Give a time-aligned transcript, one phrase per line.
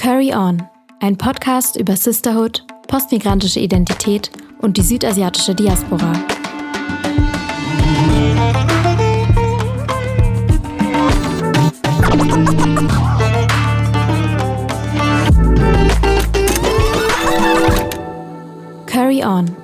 [0.00, 0.62] Curry On,
[1.00, 4.30] ein Podcast über Sisterhood, postmigrantische Identität
[4.62, 6.14] und die südasiatische Diaspora.
[18.86, 19.54] Curry On.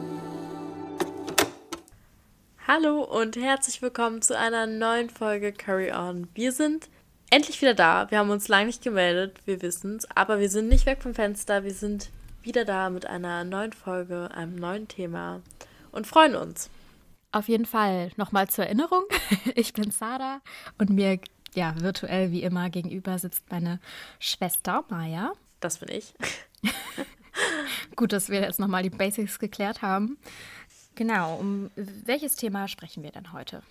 [2.69, 6.29] Hallo und herzlich willkommen zu einer neuen Folge Curry On.
[6.35, 6.91] Wir sind
[7.31, 8.11] endlich wieder da.
[8.11, 11.15] Wir haben uns lange nicht gemeldet, wir wissen es, aber wir sind nicht weg vom
[11.15, 11.65] Fenster.
[11.65, 12.11] Wir sind
[12.43, 15.43] wieder da mit einer neuen Folge, einem neuen Thema
[15.93, 16.71] und freuen uns.
[17.33, 19.05] Auf jeden Fall nochmal zur Erinnerung.
[19.55, 20.41] Ich bin Sarah
[20.79, 21.19] und mir
[21.55, 23.81] ja virtuell wie immer gegenüber sitzt meine
[24.19, 25.33] Schwester Maya.
[25.61, 26.15] Das bin ich.
[27.97, 30.19] Gut, dass wir jetzt nochmal die Basics geklärt haben.
[30.95, 33.63] Genau, um welches Thema sprechen wir denn heute?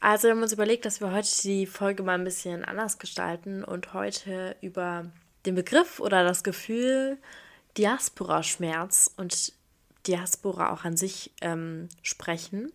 [0.00, 3.62] Also wir haben uns überlegt, dass wir heute die Folge mal ein bisschen anders gestalten
[3.62, 5.04] und heute über
[5.44, 7.18] den Begriff oder das Gefühl
[7.76, 9.52] Diaspora-Schmerz und
[10.06, 12.72] Diaspora auch an sich ähm, sprechen,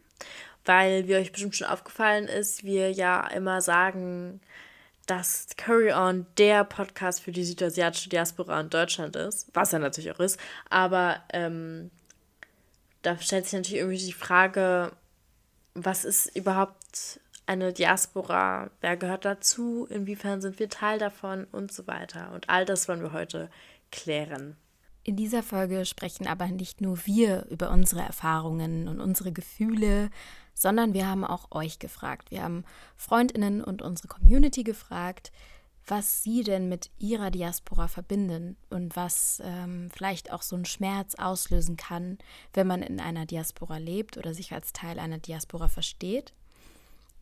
[0.66, 4.40] weil, wie euch bestimmt schon aufgefallen ist, wir ja immer sagen,
[5.08, 10.12] dass Curry On der Podcast für die südasiatische Diaspora in Deutschland ist, was er natürlich
[10.12, 10.40] auch ist,
[10.70, 11.90] aber ähm,
[13.02, 14.92] da stellt sich natürlich irgendwie die Frage,
[15.76, 18.72] was ist überhaupt eine Diaspora?
[18.82, 19.86] Wer gehört dazu?
[19.90, 21.46] Inwiefern sind wir Teil davon?
[21.52, 22.32] Und so weiter.
[22.34, 23.50] Und all das wollen wir heute
[23.92, 24.58] klären.
[25.04, 30.10] In dieser Folge sprechen aber nicht nur wir über unsere Erfahrungen und unsere Gefühle,
[30.56, 32.32] sondern wir haben auch euch gefragt.
[32.32, 32.64] Wir haben
[32.96, 35.32] Freundinnen und unsere Community gefragt,
[35.88, 41.16] was sie denn mit ihrer Diaspora verbinden und was ähm, vielleicht auch so einen Schmerz
[41.16, 42.18] auslösen kann,
[42.54, 46.34] wenn man in einer Diaspora lebt oder sich als Teil einer Diaspora versteht.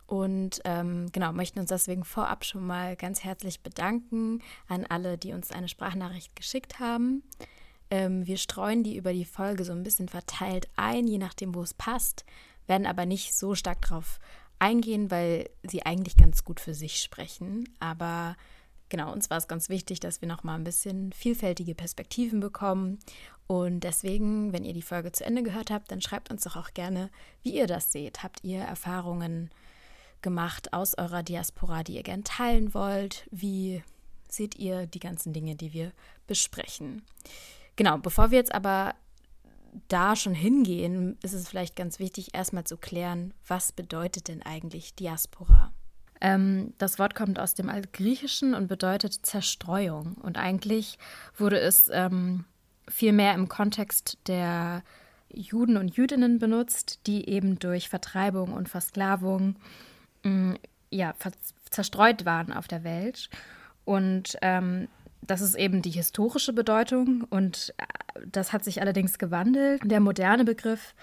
[0.06, 5.34] Und ähm, genau, möchten uns deswegen vorab schon mal ganz herzlich bedanken an alle, die
[5.34, 7.24] uns eine Sprachnachricht geschickt haben.
[7.90, 11.62] Ähm, wir streuen die über die Folge so ein bisschen verteilt ein, je nachdem, wo
[11.62, 12.26] es passt,
[12.68, 14.20] werden aber nicht so stark drauf
[14.60, 17.70] eingehen, weil sie eigentlich ganz gut für sich sprechen.
[17.80, 18.36] Aber
[18.90, 23.00] genau, uns war es ganz wichtig, dass wir noch mal ein bisschen vielfältige Perspektiven bekommen.
[23.48, 26.74] Und deswegen, wenn ihr die Folge zu Ende gehört habt, dann schreibt uns doch auch
[26.74, 27.10] gerne,
[27.42, 28.24] wie ihr das seht.
[28.24, 29.50] Habt ihr Erfahrungen
[30.22, 33.28] gemacht aus eurer Diaspora, die ihr gern teilen wollt?
[33.32, 33.84] Wie
[34.30, 35.92] seht ihr die ganzen Dinge, die wir
[36.26, 37.04] besprechen?
[37.76, 38.96] Genau, bevor wir jetzt aber
[39.88, 44.96] da schon hingehen, ist es vielleicht ganz wichtig, erstmal zu klären, was bedeutet denn eigentlich
[44.96, 45.72] Diaspora?
[46.22, 50.14] Ähm, das Wort kommt aus dem Altgriechischen und bedeutet Zerstreuung.
[50.16, 50.98] Und eigentlich
[51.38, 52.46] wurde es ähm,
[52.88, 54.84] viel mehr im Kontext der
[55.30, 59.56] Juden und Jüdinnen benutzt, die eben durch Vertreibung und Versklavung
[60.24, 60.58] mh, mm,
[60.92, 61.14] ja,
[61.70, 63.30] zerstreut waren auf der Welt.
[63.84, 64.88] Und ähm,
[65.28, 67.86] das ist eben die historische Bedeutung und äh,
[68.26, 69.82] das hat sich allerdings gewandelt.
[69.86, 70.96] Der moderne Begriff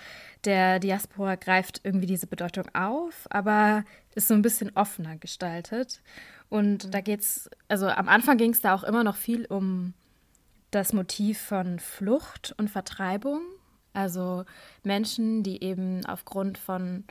[0.44, 6.02] der Diaspora greift irgendwie diese Bedeutung auf, aber ist so ein bisschen offener gestaltet.
[6.48, 9.94] Und da geht es, also am Anfang ging es da auch immer noch viel um
[10.70, 13.40] das Motiv von Flucht und Vertreibung.
[13.92, 14.44] Also
[14.82, 17.04] Menschen, die eben aufgrund von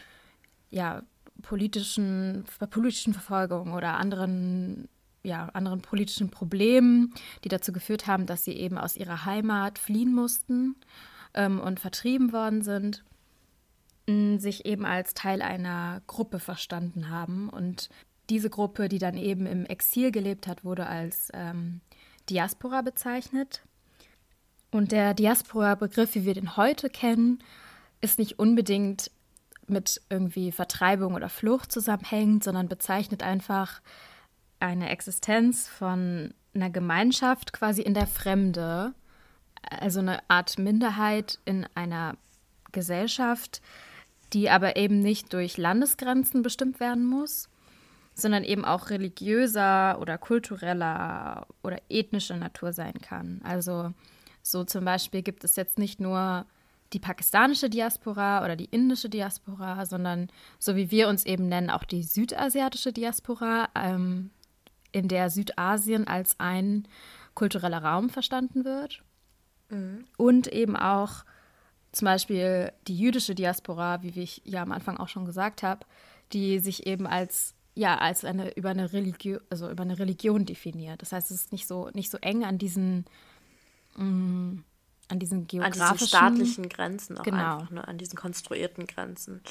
[0.69, 1.03] ja,
[1.41, 4.87] politischen, politischen Verfolgung oder anderen
[5.23, 7.13] ja, anderen politischen Problemen,
[7.43, 10.75] die dazu geführt haben, dass sie eben aus ihrer Heimat fliehen mussten
[11.33, 13.03] ähm, und vertrieben worden sind,
[14.37, 17.49] sich eben als Teil einer Gruppe verstanden haben.
[17.49, 17.89] Und
[18.29, 21.81] diese Gruppe, die dann eben im Exil gelebt hat, wurde als ähm,
[22.29, 23.61] Diaspora bezeichnet.
[24.71, 27.39] Und der Diaspora-Begriff, wie wir den heute kennen,
[28.01, 29.11] ist nicht unbedingt
[29.67, 33.81] mit irgendwie Vertreibung oder Flucht zusammenhängend, sondern bezeichnet einfach
[34.59, 38.93] eine Existenz von einer Gemeinschaft quasi in der Fremde,
[39.61, 42.17] also eine Art Minderheit in einer
[42.71, 43.61] Gesellschaft,
[44.33, 47.49] die aber eben nicht durch Landesgrenzen bestimmt werden muss,
[48.13, 53.41] sondern eben auch religiöser oder kultureller oder ethnischer Natur sein kann.
[53.43, 53.93] Also
[54.41, 56.45] so zum Beispiel gibt es jetzt nicht nur
[56.93, 61.83] die pakistanische Diaspora oder die indische Diaspora, sondern so wie wir uns eben nennen, auch
[61.83, 63.69] die südasiatische Diaspora.
[63.75, 64.31] Ähm,
[64.91, 66.87] in der Südasien als ein
[67.35, 69.03] kultureller Raum verstanden wird.
[69.69, 70.05] Mhm.
[70.17, 71.23] Und eben auch
[71.91, 75.85] zum Beispiel die jüdische Diaspora, wie ich ja am Anfang auch schon gesagt habe,
[76.33, 81.01] die sich eben als ja als eine über eine Religion also über eine Religion definiert.
[81.01, 83.05] Das heißt, es ist nicht so nicht so eng an diesen
[83.95, 84.63] mh, mm,
[85.07, 87.57] an diesen geografischen an diesen staatlichen Grenzen auch genau.
[87.57, 87.87] einfach, ne?
[87.87, 89.41] an diesen konstruierten Grenzen.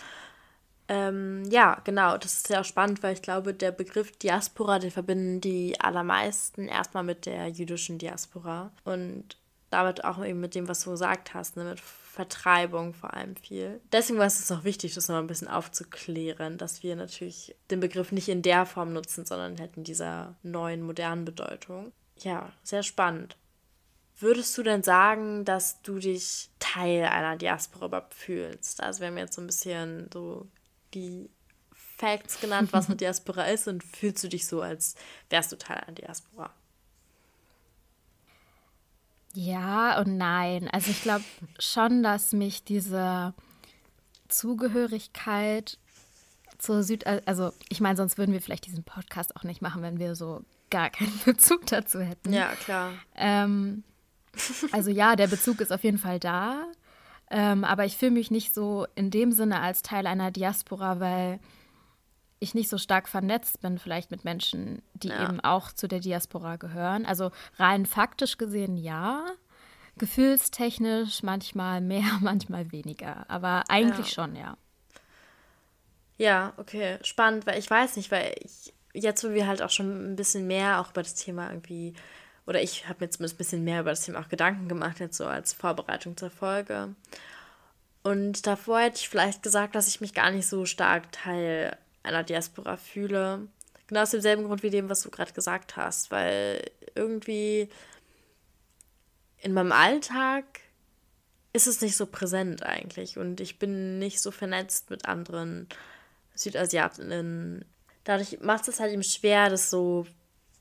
[0.88, 4.90] Ähm, ja, genau, das ist ja auch spannend, weil ich glaube, der Begriff Diaspora, den
[4.90, 9.37] verbinden die allermeisten erstmal mit der jüdischen Diaspora und
[9.70, 13.81] damit auch eben mit dem, was du gesagt hast, ne, mit Vertreibung vor allem viel.
[13.93, 18.11] Deswegen war es auch wichtig, das noch ein bisschen aufzuklären, dass wir natürlich den Begriff
[18.11, 21.93] nicht in der Form nutzen, sondern halt in dieser neuen, modernen Bedeutung.
[22.17, 23.37] Ja, sehr spannend.
[24.19, 28.82] Würdest du denn sagen, dass du dich Teil einer Diaspora überhaupt fühlst?
[28.82, 30.49] Also wir haben jetzt so ein bisschen so
[30.94, 31.31] die
[31.73, 34.94] Facts genannt, was eine Diaspora ist und fühlst du dich so, als
[35.31, 36.50] wärst du Teil einer Diaspora?
[39.35, 40.69] Ja und nein.
[40.69, 41.25] Also ich glaube
[41.58, 43.35] schon, dass mich diese
[44.29, 45.79] Zugehörigkeit
[46.58, 47.06] zur Süd...
[47.06, 50.44] Also ich meine, sonst würden wir vielleicht diesen Podcast auch nicht machen, wenn wir so
[50.70, 52.32] gar keinen Bezug dazu hätten.
[52.32, 52.93] Ja, klar.
[53.17, 53.82] Ähm,
[54.73, 56.64] also ja, der Bezug ist auf jeden Fall da.
[57.30, 61.40] Ähm, aber ich fühle mich nicht so in dem Sinne als Teil einer Diaspora, weil
[62.40, 65.25] ich nicht so stark vernetzt bin, vielleicht mit Menschen, die ja.
[65.25, 67.04] eben auch zu der Diaspora gehören.
[67.04, 69.26] Also rein faktisch gesehen ja.
[69.98, 73.28] Gefühlstechnisch manchmal mehr, manchmal weniger.
[73.28, 74.24] Aber eigentlich ja.
[74.24, 74.56] schon, ja.
[76.16, 76.98] Ja, okay.
[77.02, 80.46] Spannend, weil ich weiß nicht, weil ich jetzt, wo wir halt auch schon ein bisschen
[80.46, 81.94] mehr auch über das Thema irgendwie
[82.48, 85.18] oder ich habe mir zumindest ein bisschen mehr über das Thema auch Gedanken gemacht, jetzt
[85.18, 86.94] so als Vorbereitung zur Folge.
[88.02, 92.24] Und davor hätte ich vielleicht gesagt, dass ich mich gar nicht so stark Teil einer
[92.24, 93.48] Diaspora fühle.
[93.86, 96.64] Genau aus demselben Grund wie dem, was du gerade gesagt hast, weil
[96.94, 97.68] irgendwie
[99.42, 100.44] in meinem Alltag
[101.52, 105.68] ist es nicht so präsent eigentlich und ich bin nicht so vernetzt mit anderen
[106.34, 107.66] Südasiatinnen.
[108.04, 110.06] Dadurch macht es halt eben schwer, das so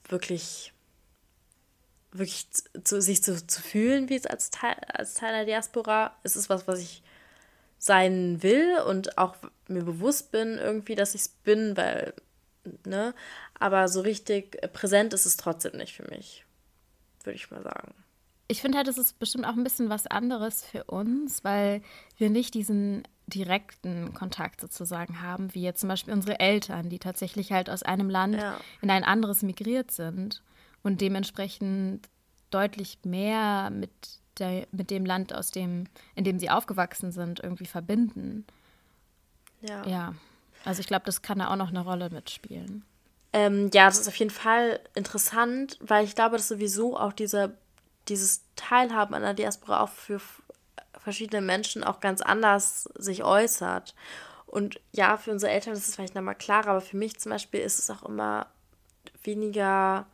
[0.09, 0.73] wirklich
[2.17, 2.47] wirklich
[2.83, 6.15] zu, sich zu, zu fühlen, wie es als Teil, als Teil der Diaspora.
[6.23, 7.03] Es ist was, was ich
[7.77, 9.35] sein will und auch
[9.67, 12.13] mir bewusst bin irgendwie, dass ich es bin, weil,
[12.85, 13.13] ne,
[13.59, 16.45] aber so richtig präsent ist es trotzdem nicht für mich,
[17.23, 17.93] würde ich mal sagen.
[18.47, 21.81] Ich finde halt, es ist bestimmt auch ein bisschen was anderes für uns, weil
[22.17, 27.51] wir nicht diesen direkten Kontakt sozusagen haben, wie jetzt zum Beispiel unsere Eltern, die tatsächlich
[27.51, 28.57] halt aus einem Land ja.
[28.81, 30.41] in ein anderes migriert sind
[30.87, 32.07] und dementsprechend
[32.49, 33.91] deutlich mehr mit,
[34.39, 38.45] der, mit dem Land, aus dem, in dem sie aufgewachsen sind, irgendwie verbinden.
[39.61, 39.85] Ja.
[39.85, 40.15] Ja.
[40.63, 42.85] Also ich glaube, das kann da auch noch eine Rolle mitspielen.
[43.33, 47.51] Ähm, ja, das ist auf jeden Fall interessant, weil ich glaube, dass sowieso auch dieser,
[48.07, 50.21] dieses Teilhaben an der Diaspora auch für
[50.97, 53.93] verschiedene Menschen auch ganz anders sich äußert.
[54.45, 57.59] Und ja, für unsere Eltern ist es vielleicht nochmal klarer, aber für mich zum Beispiel
[57.59, 58.47] ist es auch immer
[59.23, 60.07] weniger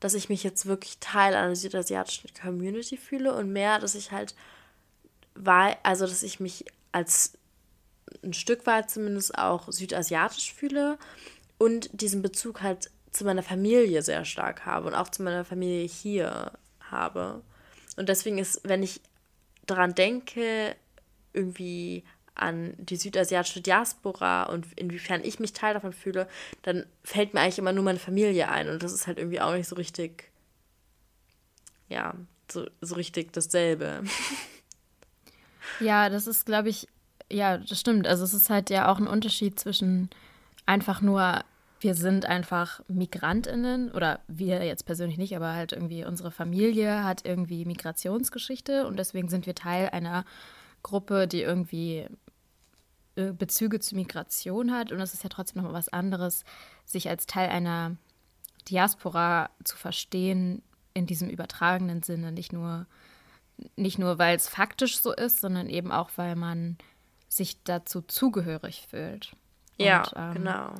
[0.00, 4.34] dass ich mich jetzt wirklich Teil einer südasiatischen Community fühle und mehr, dass ich halt
[5.82, 7.38] also dass ich mich als
[8.22, 10.98] ein Stück weit zumindest auch südasiatisch fühle
[11.58, 15.86] und diesen Bezug halt zu meiner Familie sehr stark habe und auch zu meiner Familie
[15.86, 17.42] hier habe.
[17.96, 19.00] Und deswegen ist, wenn ich
[19.66, 20.76] daran denke,
[21.32, 22.04] irgendwie
[22.34, 26.28] an die südasiatische Diaspora und inwiefern ich mich Teil davon fühle,
[26.62, 28.68] dann fällt mir eigentlich immer nur meine Familie ein.
[28.68, 30.30] Und das ist halt irgendwie auch nicht so richtig,
[31.88, 32.14] ja,
[32.50, 34.02] so, so richtig dasselbe.
[35.78, 36.88] Ja, das ist, glaube ich,
[37.30, 38.06] ja, das stimmt.
[38.06, 40.10] Also es ist halt ja auch ein Unterschied zwischen
[40.66, 41.42] einfach nur,
[41.80, 47.24] wir sind einfach Migrantinnen oder wir jetzt persönlich nicht, aber halt irgendwie unsere Familie hat
[47.24, 50.24] irgendwie Migrationsgeschichte und deswegen sind wir Teil einer
[50.82, 52.06] Gruppe, die irgendwie
[53.16, 54.92] äh, Bezüge zu Migration hat.
[54.92, 56.44] Und es ist ja trotzdem noch mal was anderes,
[56.84, 57.96] sich als Teil einer
[58.68, 60.62] Diaspora zu verstehen
[60.94, 62.32] in diesem übertragenen Sinne.
[62.32, 62.86] Nicht nur,
[63.76, 66.78] nicht nur weil es faktisch so ist, sondern eben auch, weil man
[67.28, 69.32] sich dazu zugehörig fühlt.
[69.76, 70.74] Ja, ähm, genau.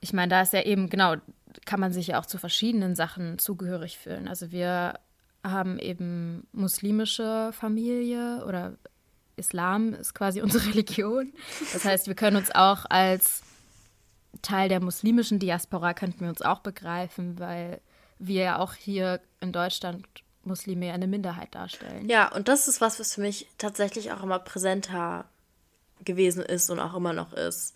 [0.00, 1.16] Ich meine, da ist ja eben, genau,
[1.64, 4.28] kann man sich ja auch zu verschiedenen Sachen zugehörig fühlen.
[4.28, 4.98] Also wir
[5.50, 8.74] haben eben muslimische Familie oder
[9.36, 11.32] Islam ist quasi unsere Religion.
[11.72, 13.42] Das heißt, wir können uns auch als
[14.42, 17.80] Teil der muslimischen Diaspora könnten wir uns auch begreifen, weil
[18.18, 20.06] wir ja auch hier in Deutschland
[20.44, 22.08] Muslime eine Minderheit darstellen.
[22.08, 25.24] Ja, und das ist was, was für mich tatsächlich auch immer präsenter
[26.04, 27.74] gewesen ist und auch immer noch ist.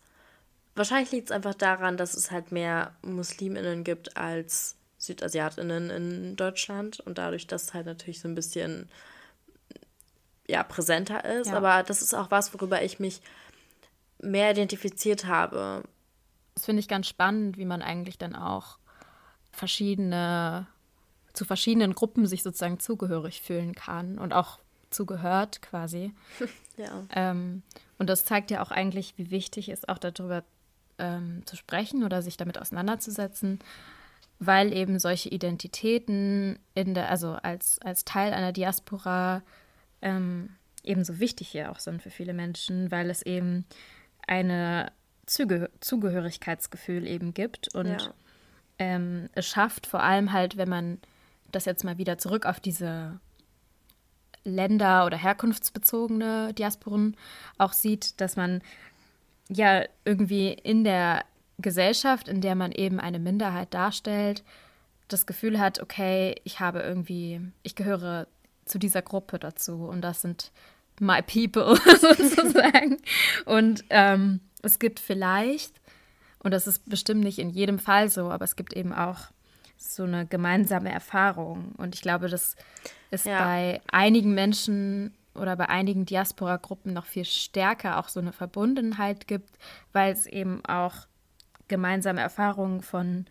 [0.76, 7.00] Wahrscheinlich liegt es einfach daran, dass es halt mehr Musliminnen gibt als Südasiatinnen in Deutschland
[7.00, 8.88] und dadurch, dass halt natürlich so ein bisschen
[10.47, 11.49] ja, präsenter ist.
[11.49, 11.57] Ja.
[11.57, 13.23] Aber das ist auch was, worüber ich mich
[14.21, 15.83] mehr identifiziert habe.
[16.54, 18.78] Das finde ich ganz spannend, wie man eigentlich dann auch
[19.52, 20.66] verschiedene,
[21.33, 24.59] zu verschiedenen Gruppen sich sozusagen zugehörig fühlen kann und auch
[24.90, 26.12] zugehört quasi.
[26.76, 27.07] ja.
[27.14, 27.62] Ähm,
[27.99, 30.45] und das zeigt ja auch eigentlich, wie wichtig es auch darüber
[30.99, 33.61] ähm, zu sprechen oder sich damit auseinanderzusetzen,
[34.40, 39.42] weil eben solche Identitäten in der, also als, als Teil einer Diaspora
[40.00, 43.66] ähm, ebenso wichtig hier auch sind für viele Menschen, weil es eben
[44.26, 44.92] eine
[45.26, 48.14] Zuge Zugehörigkeitsgefühl eben gibt und ja.
[48.78, 50.99] ähm, es schafft vor allem halt, wenn man
[51.52, 53.20] das jetzt mal wieder zurück auf diese
[54.42, 57.14] Länder- oder herkunftsbezogene Diasporen
[57.59, 58.62] auch sieht, dass man
[59.49, 61.25] ja irgendwie in der
[61.62, 64.45] Gesellschaft, in der man eben eine Minderheit darstellt,
[65.09, 68.26] das Gefühl hat, okay, ich habe irgendwie, ich gehöre
[68.64, 70.52] zu dieser Gruppe dazu und das sind
[71.00, 72.99] my people sozusagen.
[73.47, 75.81] Und ähm, es gibt vielleicht,
[76.38, 79.19] und das ist bestimmt nicht in jedem Fall so, aber es gibt eben auch
[79.76, 81.73] so eine gemeinsame Erfahrung.
[81.76, 82.55] Und ich glaube, dass
[83.11, 83.43] es ja.
[83.43, 89.50] bei einigen Menschen oder bei einigen Diaspora-Gruppen noch viel stärker auch so eine Verbundenheit gibt,
[89.93, 91.07] weil es eben auch
[91.70, 93.24] gemeinsame Erfahrungen von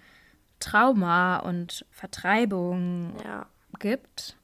[0.59, 3.45] Trauma und Vertreibung ja.
[3.77, 4.35] gibt,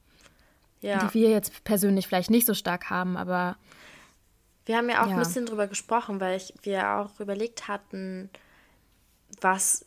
[0.80, 1.04] ja.
[1.04, 3.56] die wir jetzt persönlich vielleicht nicht so stark haben, aber
[4.66, 5.14] wir haben ja auch ja.
[5.14, 8.30] ein bisschen drüber gesprochen, weil ich, wir auch überlegt hatten,
[9.40, 9.84] was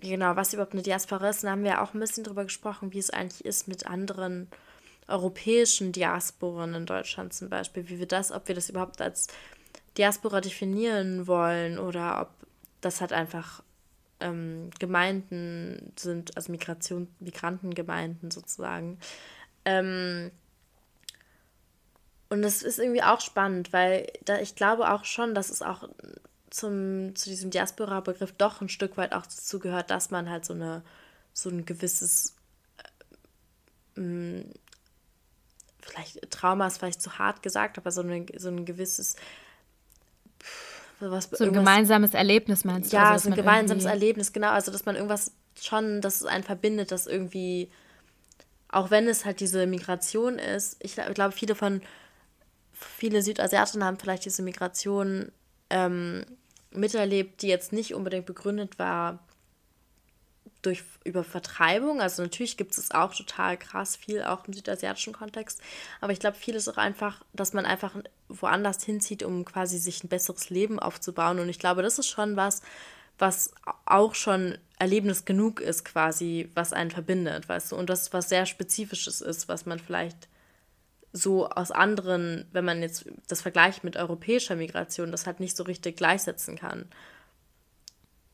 [0.00, 1.42] genau, was überhaupt eine Diaspora ist.
[1.42, 4.48] Und da haben wir auch ein bisschen drüber gesprochen, wie es eigentlich ist mit anderen
[5.08, 9.28] europäischen Diasporen in Deutschland zum Beispiel, wie wir das, ob wir das überhaupt als
[9.98, 12.28] Diaspora definieren wollen oder ob
[12.80, 13.62] das halt einfach
[14.20, 18.98] ähm, Gemeinden sind, also Migration, Migrantengemeinden sozusagen.
[19.64, 20.30] Ähm,
[22.28, 25.88] und das ist irgendwie auch spannend, weil da, ich glaube auch schon, dass es auch
[26.50, 30.82] zum, zu diesem Diaspora-Begriff doch ein Stück weit auch dazu dass man halt so eine
[31.32, 32.34] so ein gewisses
[33.96, 34.42] äh,
[35.80, 39.16] vielleicht Trauma ist vielleicht zu hart gesagt, aber so, eine, so ein gewisses
[41.00, 42.96] was, so ein gemeinsames Erlebnis meinst du?
[42.96, 44.50] Ja, also, so ein gemeinsames Erlebnis, genau.
[44.50, 47.70] Also, dass man irgendwas schon, dass es einen verbindet, dass irgendwie,
[48.68, 51.80] auch wenn es halt diese Migration ist, ich glaube, viele von,
[52.72, 55.32] viele Südasiaten haben vielleicht diese Migration
[55.70, 56.24] ähm,
[56.72, 59.20] miterlebt, die jetzt nicht unbedingt begründet war
[60.62, 62.00] durch über Vertreibung.
[62.00, 65.60] Also natürlich gibt es auch total krass viel, auch im südasiatischen Kontext.
[66.00, 67.94] Aber ich glaube, viel ist auch einfach, dass man einfach
[68.28, 71.38] woanders hinzieht, um quasi sich ein besseres Leben aufzubauen.
[71.38, 72.62] Und ich glaube, das ist schon was,
[73.18, 73.52] was
[73.84, 77.76] auch schon Erlebnis genug ist, quasi, was einen verbindet, weißt du.
[77.76, 80.28] Und das was sehr Spezifisches ist, was man vielleicht
[81.12, 85.64] so aus anderen, wenn man jetzt das vergleicht mit europäischer Migration, das halt nicht so
[85.64, 86.86] richtig gleichsetzen kann.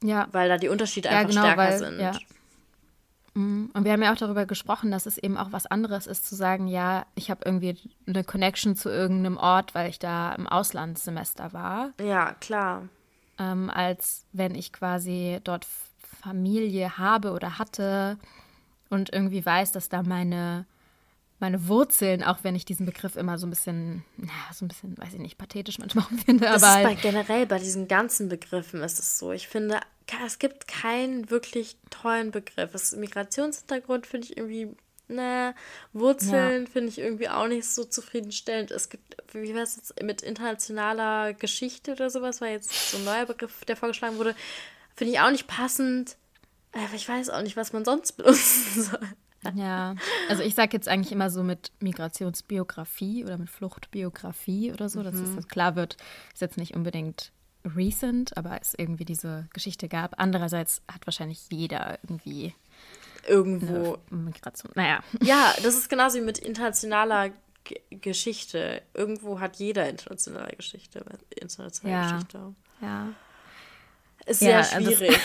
[0.03, 0.29] Ja.
[0.33, 2.01] Weil da die Unterschiede ja, einfach genau, stärker weil, sind.
[2.01, 2.13] Ja.
[3.35, 3.71] Mhm.
[3.75, 6.35] Und wir haben ja auch darüber gesprochen, dass es eben auch was anderes ist, zu
[6.35, 7.77] sagen, ja, ich habe irgendwie
[8.07, 11.93] eine Connection zu irgendeinem Ort, weil ich da im Auslandssemester war.
[12.01, 12.89] Ja, klar.
[13.39, 15.67] Ähm, als wenn ich quasi dort
[16.23, 18.19] Familie habe oder hatte
[18.89, 20.65] und irgendwie weiß, dass da meine
[21.39, 24.97] meine Wurzeln, auch wenn ich diesen Begriff immer so ein bisschen, na, so ein bisschen,
[24.97, 26.47] weiß ich nicht, pathetisch manchmal finde.
[26.47, 29.33] Das aber ist bei, generell bei diesen ganzen Begriffen ist es so.
[29.33, 29.81] Ich finde,
[30.25, 32.73] es gibt keinen wirklich tollen Begriff.
[32.73, 34.75] Das Migrationshintergrund finde ich irgendwie,
[35.09, 35.55] na,
[35.93, 36.71] Wurzeln ja.
[36.71, 38.71] finde ich irgendwie auch nicht so zufriedenstellend.
[38.71, 43.05] Es gibt, wie war es jetzt mit internationaler Geschichte oder sowas, war jetzt so ein
[43.05, 44.35] neuer Begriff, der vorgeschlagen wurde,
[44.95, 46.17] finde ich auch nicht passend.
[46.73, 49.09] Aber ich weiß auch nicht, was man sonst benutzen soll.
[49.55, 49.95] Ja,
[50.29, 55.05] also ich sage jetzt eigentlich immer so mit Migrationsbiografie oder mit Fluchtbiografie oder so, mhm.
[55.05, 55.97] dass es klar wird,
[56.33, 57.33] ist jetzt nicht unbedingt
[57.75, 60.21] recent, aber es irgendwie diese Geschichte gab.
[60.21, 62.55] Andererseits hat wahrscheinlich jeder irgendwie
[63.27, 64.73] irgendwo Migration.
[64.75, 65.01] Naja.
[65.23, 67.31] Ja, das ist genauso wie mit internationaler
[67.65, 68.83] G Geschichte.
[68.95, 71.05] Irgendwo hat jeder internationale Geschichte.
[71.31, 72.13] Internationale ja.
[72.13, 72.55] Geschichte.
[72.81, 73.09] Ja.
[74.27, 75.19] Ist ja, sehr schwierig.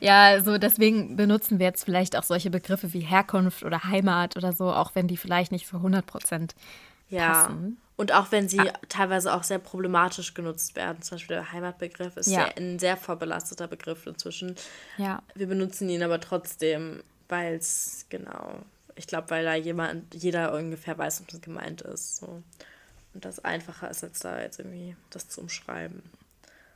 [0.00, 4.52] ja, so deswegen benutzen wir jetzt vielleicht auch solche Begriffe wie Herkunft oder Heimat oder
[4.52, 6.54] so, auch wenn die vielleicht nicht für 100 Prozent
[7.08, 7.32] ja.
[7.32, 7.78] passen.
[7.96, 8.72] Und auch wenn sie ah.
[8.88, 11.02] teilweise auch sehr problematisch genutzt werden.
[11.02, 12.46] Zum Beispiel der Heimatbegriff ist ja.
[12.46, 14.56] sehr, ein sehr vorbelasteter Begriff inzwischen.
[14.98, 15.22] Ja.
[15.34, 18.56] Wir benutzen ihn aber trotzdem, weil es, genau,
[18.96, 22.16] ich glaube, weil da jemand, jeder ungefähr weiß, was gemeint ist.
[22.16, 22.42] So.
[23.14, 26.02] Und das einfacher ist, als da jetzt irgendwie das zu umschreiben.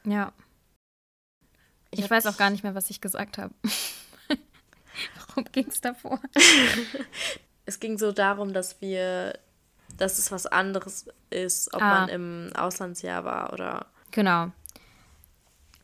[0.04, 0.32] Ja.
[1.98, 3.54] Ich, ich weiß auch gar nicht mehr, was ich gesagt habe.
[5.28, 6.20] Warum ging es davor?
[7.66, 9.38] es ging so darum, dass wir,
[9.96, 12.00] dass es was anderes ist, ob ah.
[12.00, 13.86] man im Auslandsjahr war oder.
[14.10, 14.50] Genau.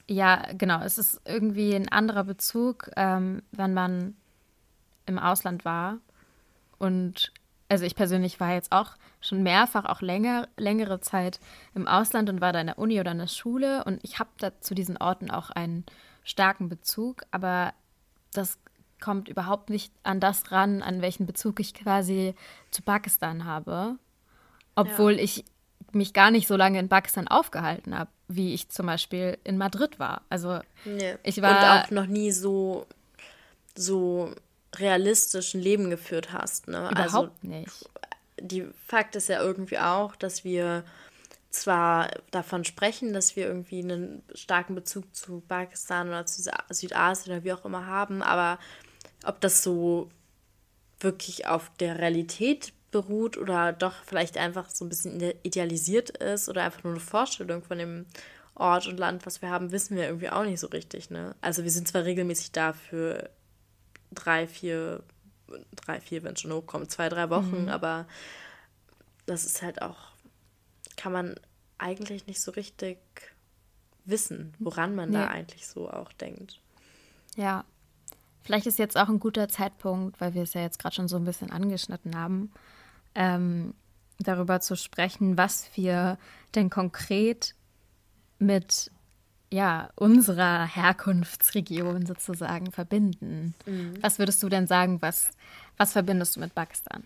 [0.08, 0.82] Ja, genau.
[0.82, 4.16] Es ist irgendwie ein anderer Bezug, ähm, wenn man
[5.06, 5.98] im Ausland war.
[6.78, 7.32] Und
[7.72, 8.90] also ich persönlich war jetzt auch
[9.22, 11.40] schon mehrfach, auch länger, längere Zeit
[11.74, 14.28] im Ausland und war da in der Uni oder in der Schule und ich habe
[14.36, 15.86] da zu diesen Orten auch einen
[16.22, 17.72] starken Bezug, aber
[18.34, 18.58] das
[19.00, 22.34] kommt überhaupt nicht an das ran, an welchen Bezug ich quasi
[22.70, 23.96] zu Pakistan habe,
[24.74, 25.22] obwohl ja.
[25.22, 25.46] ich
[25.92, 29.98] mich gar nicht so lange in Pakistan aufgehalten habe, wie ich zum Beispiel in Madrid
[29.98, 30.20] war.
[30.28, 31.16] Also nee.
[31.22, 32.86] ich war und auch noch nie so
[33.74, 34.34] so
[34.76, 36.68] realistischen Leben geführt hast.
[36.68, 36.78] Ne?
[36.78, 37.90] Also überhaupt also, nicht.
[38.40, 40.84] Die Fakt ist ja irgendwie auch, dass wir
[41.50, 47.44] zwar davon sprechen, dass wir irgendwie einen starken Bezug zu Pakistan oder zu Südasien oder
[47.44, 48.58] wie auch immer haben, aber
[49.24, 50.08] ob das so
[51.00, 56.62] wirklich auf der Realität beruht oder doch vielleicht einfach so ein bisschen idealisiert ist oder
[56.62, 58.06] einfach nur eine Vorstellung von dem
[58.54, 61.10] Ort und Land, was wir haben, wissen wir irgendwie auch nicht so richtig.
[61.10, 61.34] Ne?
[61.40, 63.30] Also wir sind zwar regelmäßig da für
[64.14, 65.02] drei, vier,
[65.76, 67.68] drei, vier, wenn es schon hochkommt, zwei, drei Wochen, mhm.
[67.68, 68.06] aber
[69.26, 69.98] das ist halt auch,
[70.96, 71.34] kann man
[71.78, 72.98] eigentlich nicht so richtig
[74.04, 75.16] wissen, woran man nee.
[75.16, 76.60] da eigentlich so auch denkt.
[77.36, 77.64] Ja,
[78.42, 81.16] vielleicht ist jetzt auch ein guter Zeitpunkt, weil wir es ja jetzt gerade schon so
[81.16, 82.52] ein bisschen angeschnitten haben,
[83.14, 83.74] ähm,
[84.18, 86.18] darüber zu sprechen, was wir
[86.54, 87.54] denn konkret
[88.38, 88.90] mit
[89.52, 93.54] ja, unserer Herkunftsregion sozusagen verbinden.
[93.66, 94.02] Mhm.
[94.02, 95.30] Was würdest du denn sagen, was,
[95.76, 97.04] was verbindest du mit Pakistan?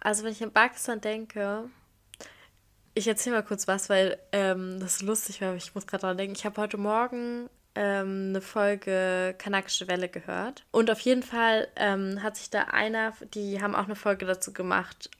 [0.00, 1.64] Also wenn ich an Pakistan denke,
[2.94, 6.16] ich erzähle mal kurz was, weil ähm, das ist lustig, weil ich muss gerade daran
[6.16, 6.36] denken.
[6.36, 10.64] Ich habe heute Morgen ähm, eine Folge Kanakische Welle gehört.
[10.70, 14.52] Und auf jeden Fall ähm, hat sich da einer, die haben auch eine Folge dazu
[14.52, 15.10] gemacht,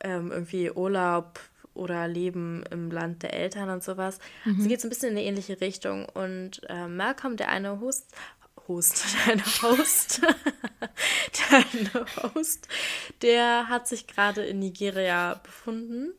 [0.00, 1.40] ähm, irgendwie Urlaub
[1.80, 4.18] oder Leben im Land der Eltern und sowas.
[4.44, 4.56] Mhm.
[4.56, 6.06] Also geht so ein bisschen in eine ähnliche Richtung.
[6.08, 8.14] Und äh, Malcolm, der eine Host,
[8.68, 12.68] Host, der eine Host, der eine Host,
[13.22, 16.12] der hat sich gerade in Nigeria befunden.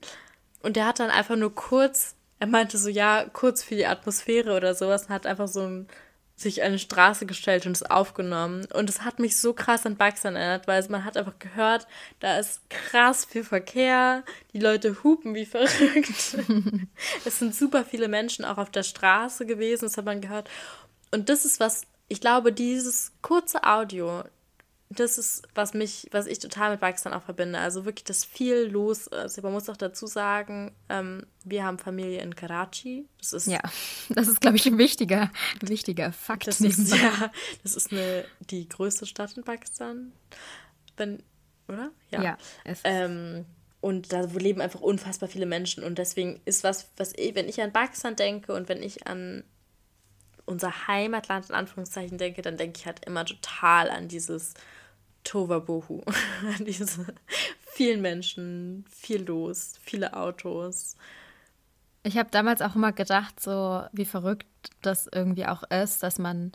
[0.63, 4.55] Und der hat dann einfach nur kurz, er meinte so, ja, kurz für die Atmosphäre
[4.55, 5.87] oder sowas, und hat einfach so ein
[6.41, 8.65] sich eine Straße gestellt und es aufgenommen.
[8.73, 11.87] Und es hat mich so krass an Pakistan erinnert, weil man hat einfach gehört,
[12.19, 14.23] da ist krass viel Verkehr,
[14.53, 16.37] die Leute hupen wie verrückt.
[17.25, 20.49] es sind super viele Menschen auch auf der Straße gewesen, das hat man gehört.
[21.11, 24.23] Und das ist was, ich glaube, dieses kurze Audio,
[24.93, 27.59] das ist, was mich, was ich total mit Pakistan auch verbinde.
[27.59, 29.41] Also wirklich, dass viel los ist.
[29.41, 33.07] Man muss auch dazu sagen, ähm, wir haben Familie in Karachi.
[33.19, 33.61] Das ist, ja,
[34.09, 36.47] das ist, glaube ich, ein wichtiger, ein wichtiger Fakt.
[36.47, 37.31] Das ist, ja,
[37.63, 40.11] das ist eine, die größte Stadt in Pakistan.
[40.97, 41.23] Wenn,
[41.67, 41.91] oder?
[42.09, 42.21] Ja.
[42.21, 42.37] ja
[42.83, 43.45] ähm,
[43.79, 45.83] und da leben einfach unfassbar viele Menschen.
[45.83, 49.45] Und deswegen ist was, was ich, wenn ich an Pakistan denke und wenn ich an
[50.45, 54.53] unser Heimatland in Anführungszeichen denke, dann denke ich halt immer total an dieses
[55.23, 56.01] Tovabohu.
[56.59, 57.05] Diese
[57.73, 60.95] vielen Menschen, viel los, viele Autos.
[62.03, 64.47] Ich habe damals auch immer gedacht, so wie verrückt
[64.81, 66.51] das irgendwie auch ist, dass man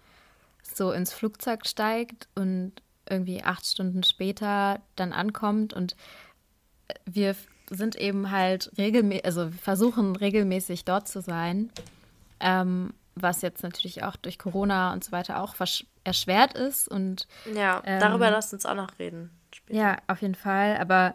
[0.62, 2.72] so ins Flugzeug steigt und
[3.08, 5.96] irgendwie acht Stunden später dann ankommt und
[7.04, 7.36] wir
[7.70, 11.70] sind eben halt regelmäßig, also versuchen regelmäßig dort zu sein,
[12.40, 15.54] ähm, was jetzt natürlich auch durch Corona und so weiter auch
[16.04, 16.86] erschwert ist.
[16.86, 19.30] Und, ja, ähm, darüber lasst uns auch noch reden.
[19.52, 19.78] Später.
[19.78, 20.76] Ja, auf jeden Fall.
[20.76, 21.14] Aber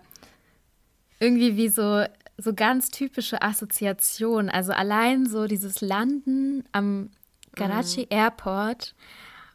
[1.20, 2.04] irgendwie wie so,
[2.38, 4.50] so ganz typische Assoziation.
[4.50, 7.12] Also allein so dieses Landen am
[7.56, 8.14] Karachi mm.
[8.14, 8.96] Airport.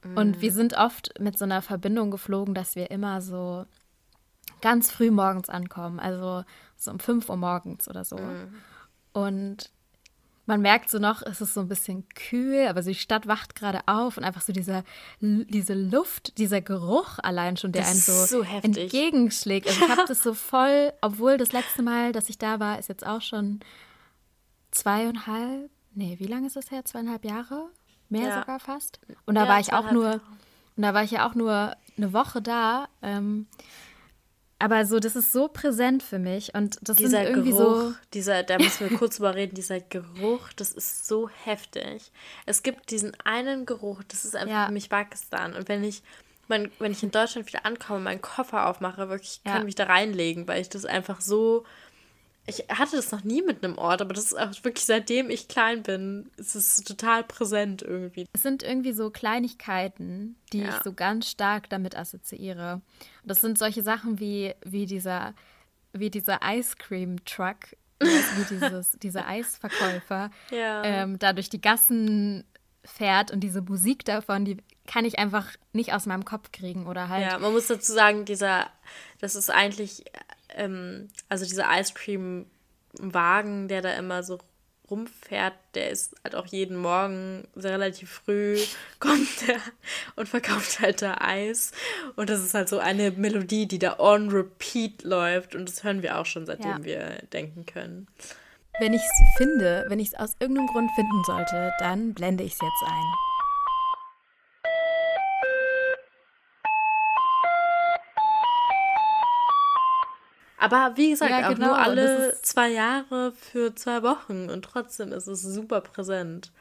[0.05, 0.17] Mm.
[0.17, 3.67] Und wir sind oft mit so einer Verbindung geflogen, dass wir immer so
[4.61, 5.99] ganz früh morgens ankommen.
[5.99, 6.45] Also
[6.77, 8.17] so um 5 Uhr morgens oder so.
[8.17, 8.55] Mm.
[9.13, 9.71] Und
[10.47, 13.57] man merkt so noch, es ist so ein bisschen kühl, aber so die Stadt wacht
[13.57, 14.85] gerade auf und einfach so dieser,
[15.21, 19.67] diese Luft, dieser Geruch allein schon, der das einen so, so entgegenschlägt.
[19.67, 22.89] Also ich habe das so voll, obwohl das letzte Mal, dass ich da war, ist
[22.89, 23.61] jetzt auch schon
[24.71, 26.85] zweieinhalb, nee, wie lange ist das her?
[26.85, 27.71] Zweieinhalb Jahre?
[28.09, 28.41] Mehr ja.
[28.41, 29.01] sogar fast.
[29.25, 30.21] Und da ja, war ich auch nur,
[30.77, 32.89] und da war ich ja auch nur eine Woche da.
[33.03, 33.47] Ähm,
[34.59, 37.95] aber so, das ist so präsent für mich und das sind irgendwie Geruch, so.
[38.15, 42.11] Dieser, da müssen wir kurz drüber reden, dieser Geruch, das ist so heftig.
[42.47, 44.67] Es gibt diesen einen Geruch, das ist einfach ja.
[44.67, 45.55] für mich Pakistan.
[45.55, 46.03] Und wenn ich,
[46.49, 49.53] mein, wenn ich in Deutschland wieder ankomme, meinen Koffer aufmache, wirklich, ja.
[49.53, 51.65] kann mich da reinlegen, weil ich das einfach so
[52.47, 55.49] ich hatte das noch nie mit einem Ort, aber das ist auch wirklich seitdem ich
[55.49, 58.27] klein bin, ist es total präsent irgendwie.
[58.33, 60.69] Es sind irgendwie so Kleinigkeiten, die ja.
[60.69, 62.83] ich so ganz stark damit assoziiere.
[63.23, 65.35] Und das sind solche Sachen wie, wie dieser,
[65.93, 70.85] wie dieser Ice Cream Truck, wie dieses, dieser Eisverkäufer, ja.
[70.85, 72.45] ähm, da durch die Gassen
[72.85, 77.09] fährt und diese Musik davon, die kann ich einfach nicht aus meinem Kopf kriegen oder
[77.09, 77.23] halt.
[77.23, 78.71] Ja, man muss dazu sagen, dieser,
[79.21, 80.05] das ist eigentlich,
[80.57, 82.47] ähm, also dieser Ice Cream
[82.99, 84.39] Wagen, der da immer so
[84.91, 88.59] rumfährt, der ist halt auch jeden Morgen sehr relativ früh,
[89.01, 89.57] kommt der
[90.15, 91.73] und verkauft halt da Eis.
[92.15, 95.55] Und das ist halt so eine Melodie, die da on repeat läuft.
[95.55, 96.85] Und das hören wir auch schon, seitdem ja.
[96.85, 98.07] wir denken können.
[98.79, 102.53] Wenn ich es finde, wenn ich es aus irgendeinem Grund finden sollte, dann blende ich
[102.53, 103.36] es jetzt ein.
[110.73, 111.67] Aber wie gesagt, ja, genau.
[111.67, 116.53] auch nur alle zwei Jahre für zwei Wochen und trotzdem ist es super präsent.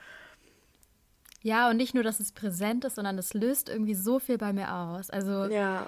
[1.41, 4.51] Ja, und nicht nur, dass es präsent ist, sondern es löst irgendwie so viel bei
[4.51, 5.11] mir aus.
[5.11, 5.87] Also, ja.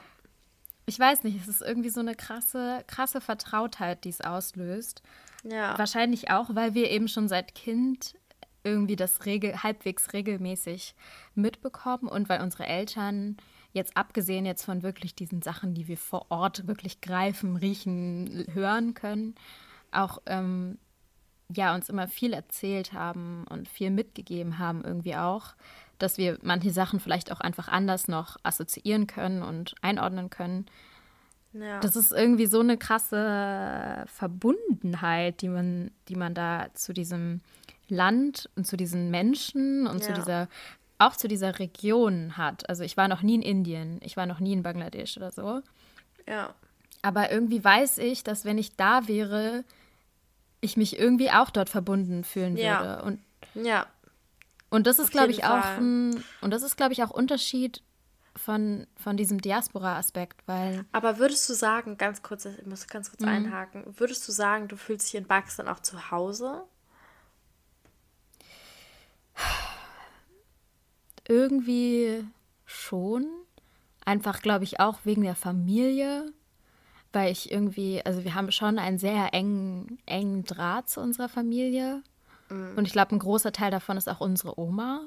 [0.85, 5.01] ich weiß nicht, es ist irgendwie so eine krasse, krasse Vertrautheit, die es auslöst.
[5.43, 5.77] Ja.
[5.77, 8.15] Wahrscheinlich auch, weil wir eben schon seit Kind
[8.63, 10.93] irgendwie das regel halbwegs regelmäßig
[11.35, 13.37] mitbekommen und weil unsere Eltern
[13.77, 18.93] jetzt abgesehen jetzt von wirklich diesen Sachen, die wir vor Ort wirklich greifen, riechen, hören
[18.93, 19.35] können,
[19.91, 20.77] auch ähm,
[21.53, 25.55] ja uns immer viel erzählt haben und viel mitgegeben haben irgendwie auch,
[25.97, 30.65] dass wir manche Sachen vielleicht auch einfach anders noch assoziieren können und einordnen können.
[31.53, 31.79] Ja.
[31.79, 37.41] Das ist irgendwie so eine krasse Verbundenheit, die man, die man da zu diesem
[37.87, 40.07] Land und zu diesen Menschen und ja.
[40.07, 40.49] zu dieser,
[40.99, 42.69] auch zu dieser Region hat.
[42.69, 45.61] Also ich war noch nie in Indien, ich war noch nie in Bangladesch oder so.
[46.27, 46.53] Ja.
[47.01, 49.63] Aber irgendwie weiß ich, dass wenn ich da wäre,
[50.61, 52.79] ich mich irgendwie auch dort verbunden fühlen ja.
[52.79, 53.03] würde.
[53.03, 53.85] Und, ja.
[54.69, 55.61] Und das ist, glaube ich, Fall.
[55.61, 57.81] auch ein, und das ist, glaube ich, auch Unterschied
[58.35, 60.85] von, von diesem Diaspora-Aspekt, weil.
[60.91, 63.29] Aber würdest du sagen, ganz kurz, ich muss ganz kurz mhm.
[63.29, 66.63] einhaken, würdest du sagen, du fühlst dich in Pakistan auch zu Hause?
[71.27, 72.23] Irgendwie
[72.65, 73.25] schon.
[74.05, 76.31] Einfach, glaube ich, auch wegen der Familie,
[77.11, 82.01] weil ich irgendwie, also wir haben schon einen sehr engen, engen Draht zu unserer Familie.
[82.49, 82.77] Mhm.
[82.77, 85.01] Und ich glaube, ein großer Teil davon ist auch unsere Oma.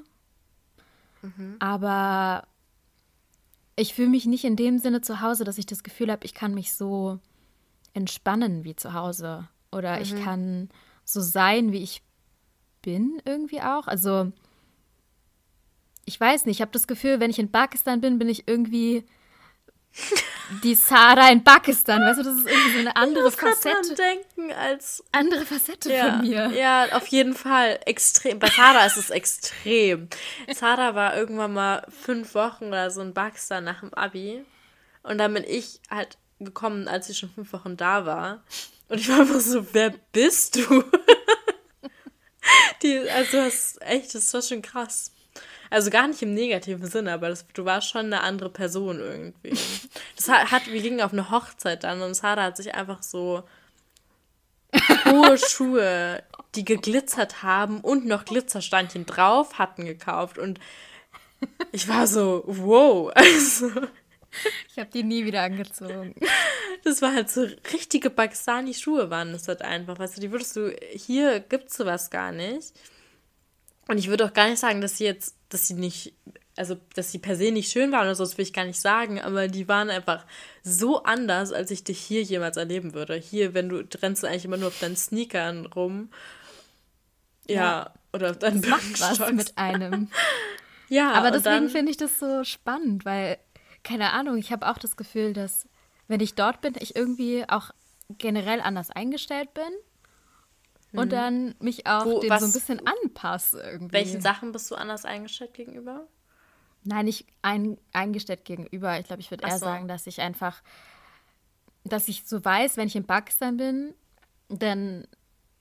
[1.21, 1.55] Mhm.
[1.59, 2.43] Aber
[3.75, 6.33] ich fühle mich nicht in dem Sinne zu Hause, dass ich das Gefühl habe, ich
[6.33, 7.19] kann mich so
[7.93, 9.47] entspannen wie zu Hause.
[9.71, 10.01] Oder mhm.
[10.01, 10.69] ich kann
[11.05, 12.03] so sein, wie ich
[12.81, 13.87] bin, irgendwie auch.
[13.87, 14.31] Also,
[16.11, 19.05] ich weiß nicht, ich habe das Gefühl, wenn ich in Pakistan bin, bin ich irgendwie
[20.63, 23.95] die Sarah in Pakistan, weißt du, das ist irgendwie so eine andere ich Facette.
[23.95, 26.51] denken als andere Facette ja, von mir.
[26.51, 28.39] Ja, auf jeden Fall extrem.
[28.39, 30.09] Bei Sarah ist es extrem.
[30.53, 34.43] Sarah war irgendwann mal fünf Wochen oder so in Pakistan nach dem Abi
[35.03, 38.43] und dann bin ich halt gekommen, als sie schon fünf Wochen da war
[38.89, 40.83] und ich war einfach so, wer bist du?
[42.83, 45.13] Die, also das ist echt, das war schon krass.
[45.71, 49.57] Also gar nicht im negativen Sinne, aber das, du warst schon eine andere Person irgendwie.
[50.17, 53.41] Das hat, hat, wir gingen auf eine Hochzeit dann und Sarah hat sich einfach so
[55.05, 56.21] hohe Schuhe,
[56.53, 60.37] die geglitzert haben und noch Glitzersteinchen drauf hatten, gekauft.
[60.37, 60.59] Und
[61.71, 63.11] ich war so, wow.
[63.15, 63.71] Also,
[64.69, 66.13] ich habe die nie wieder angezogen.
[66.83, 69.97] Das war halt so richtige Pakistani-Schuhe waren das halt einfach.
[69.97, 72.73] Weißt du, die würdest du, hier gibt's sowas gar nicht.
[73.87, 76.13] Und ich würde auch gar nicht sagen, dass sie jetzt dass sie nicht,
[76.55, 78.79] also dass sie per se nicht schön waren oder so, das will ich gar nicht
[78.79, 80.25] sagen, aber die waren einfach
[80.63, 83.15] so anders, als ich dich hier jemals erleben würde.
[83.15, 86.09] Hier, wenn du rennst du eigentlich immer nur auf deinen Sneakern rum.
[87.47, 87.93] Ja, ja.
[88.13, 90.09] oder auf deinen macht was mit einem.
[90.89, 93.37] ja, aber deswegen finde ich das so spannend, weil
[93.83, 95.67] keine Ahnung, ich habe auch das Gefühl, dass
[96.07, 97.71] wenn ich dort bin, ich irgendwie auch
[98.17, 99.63] generell anders eingestellt bin
[100.93, 101.09] und mhm.
[101.09, 103.93] dann mich auch Wo, dem was, so ein bisschen anpasse irgendwie.
[103.93, 106.07] Welchen Sachen bist du anders eingestellt gegenüber?
[106.83, 108.99] Nein, nicht ein, eingestellt gegenüber.
[108.99, 109.65] Ich glaube, ich würde eher so.
[109.65, 110.61] sagen, dass ich einfach,
[111.83, 113.93] dass ich so weiß, wenn ich in Pakistan bin,
[114.49, 115.07] dann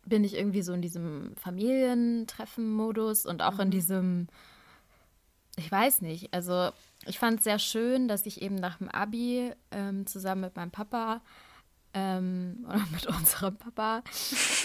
[0.05, 3.61] bin ich irgendwie so in diesem Familientreffen-Modus und auch mhm.
[3.61, 4.27] in diesem,
[5.57, 6.71] ich weiß nicht, also
[7.07, 10.71] ich fand es sehr schön, dass ich eben nach dem Abi ähm, zusammen mit meinem
[10.71, 11.21] Papa
[11.95, 14.03] ähm, oder mit unserem Papa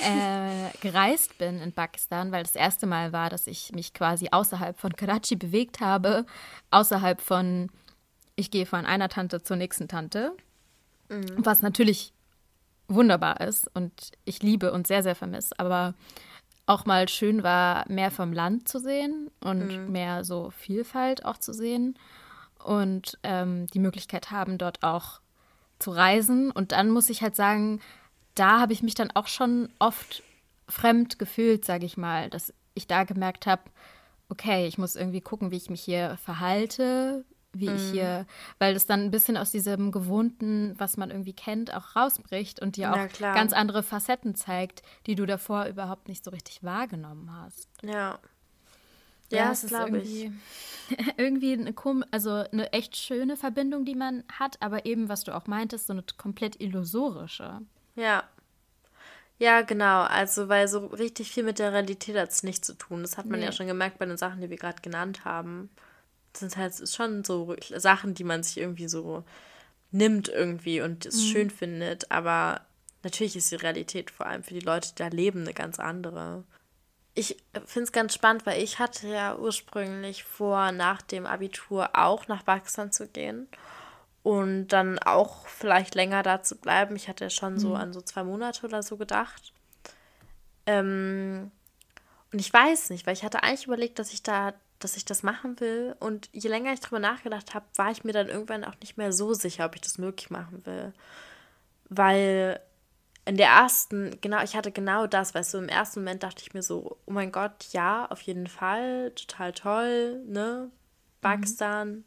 [0.02, 4.80] äh, gereist bin in Pakistan, weil das erste Mal war, dass ich mich quasi außerhalb
[4.80, 6.26] von Karachi bewegt habe,
[6.72, 7.70] außerhalb von,
[8.36, 10.36] ich gehe von einer Tante zur nächsten Tante,
[11.10, 11.26] mhm.
[11.38, 12.14] was natürlich
[12.88, 15.96] wunderbar ist und ich liebe und sehr, sehr vermisse, aber
[16.68, 19.92] auch mal schön war, mehr vom Land zu sehen und mhm.
[19.92, 21.98] mehr so Vielfalt auch zu sehen
[22.64, 25.20] und ähm, die Möglichkeit haben, dort auch
[25.86, 26.52] zu reisen.
[26.52, 27.80] Und dann muss ich halt sagen,
[28.34, 30.24] da habe ich mich dann auch schon oft
[30.68, 33.62] fremd gefühlt, sage ich mal, dass ich da gemerkt habe,
[34.28, 37.76] okay, ich muss irgendwie gucken, wie ich mich hier verhalte, wie mhm.
[37.76, 38.26] ich hier,
[38.58, 42.78] weil das dann ein bisschen aus diesem Gewohnten, was man irgendwie kennt, auch rausbricht und
[42.78, 47.70] dir auch ganz andere Facetten zeigt, die du davor überhaupt nicht so richtig wahrgenommen hast.
[47.84, 48.18] Ja.
[49.32, 50.30] Ja, ja das glaube ich.
[51.18, 51.74] irgendwie eine,
[52.12, 55.94] also eine echt schöne Verbindung, die man hat, aber eben, was du auch meintest, so
[55.94, 57.62] eine komplett illusorische.
[57.96, 58.24] Ja.
[59.38, 60.04] Ja, genau.
[60.04, 63.02] Also, weil so richtig viel mit der Realität hat es nichts zu tun.
[63.02, 63.46] Das hat man nee.
[63.46, 65.70] ja schon gemerkt bei den Sachen, die wir gerade genannt haben.
[66.32, 69.24] Das sind halt schon so Sachen, die man sich irgendwie so
[69.92, 71.28] nimmt irgendwie und es mhm.
[71.32, 72.12] schön findet.
[72.12, 72.62] Aber
[73.04, 76.44] natürlich ist die Realität vor allem für die Leute, die da leben, eine ganz andere.
[77.18, 82.28] Ich finde es ganz spannend, weil ich hatte ja ursprünglich vor, nach dem Abitur auch
[82.28, 83.48] nach Pakistan zu gehen
[84.26, 86.96] und dann auch vielleicht länger da zu bleiben.
[86.96, 87.76] Ich hatte schon so mhm.
[87.76, 89.54] an so zwei Monate oder so gedacht.
[90.66, 91.52] Ähm,
[92.34, 95.24] und ich weiß nicht, weil ich hatte eigentlich überlegt, dass ich da, dass ich das
[95.24, 95.96] machen will.
[96.00, 99.14] Und je länger ich drüber nachgedacht habe, war ich mir dann irgendwann auch nicht mehr
[99.14, 100.92] so sicher, ob ich das möglich machen will.
[101.90, 102.60] Weil
[103.26, 106.54] in der ersten, genau, ich hatte genau das, weißt du, im ersten Moment dachte ich
[106.54, 110.70] mir so, oh mein Gott, ja, auf jeden Fall, total toll, ne?
[111.22, 111.90] Pakistan.
[111.90, 112.04] Mhm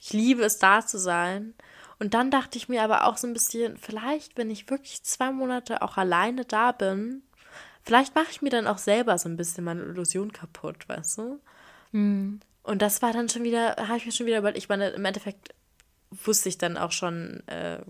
[0.00, 1.54] ich liebe es, da zu sein.
[1.98, 5.30] Und dann dachte ich mir aber auch so ein bisschen, vielleicht, wenn ich wirklich zwei
[5.30, 7.22] Monate auch alleine da bin,
[7.82, 11.40] vielleicht mache ich mir dann auch selber so ein bisschen meine Illusion kaputt, weißt du?
[11.92, 12.40] Mhm.
[12.62, 15.04] Und das war dann schon wieder, habe ich mir schon wieder überlegt, ich meine, im
[15.04, 15.54] Endeffekt
[16.10, 17.80] wusste ich dann auch schon äh,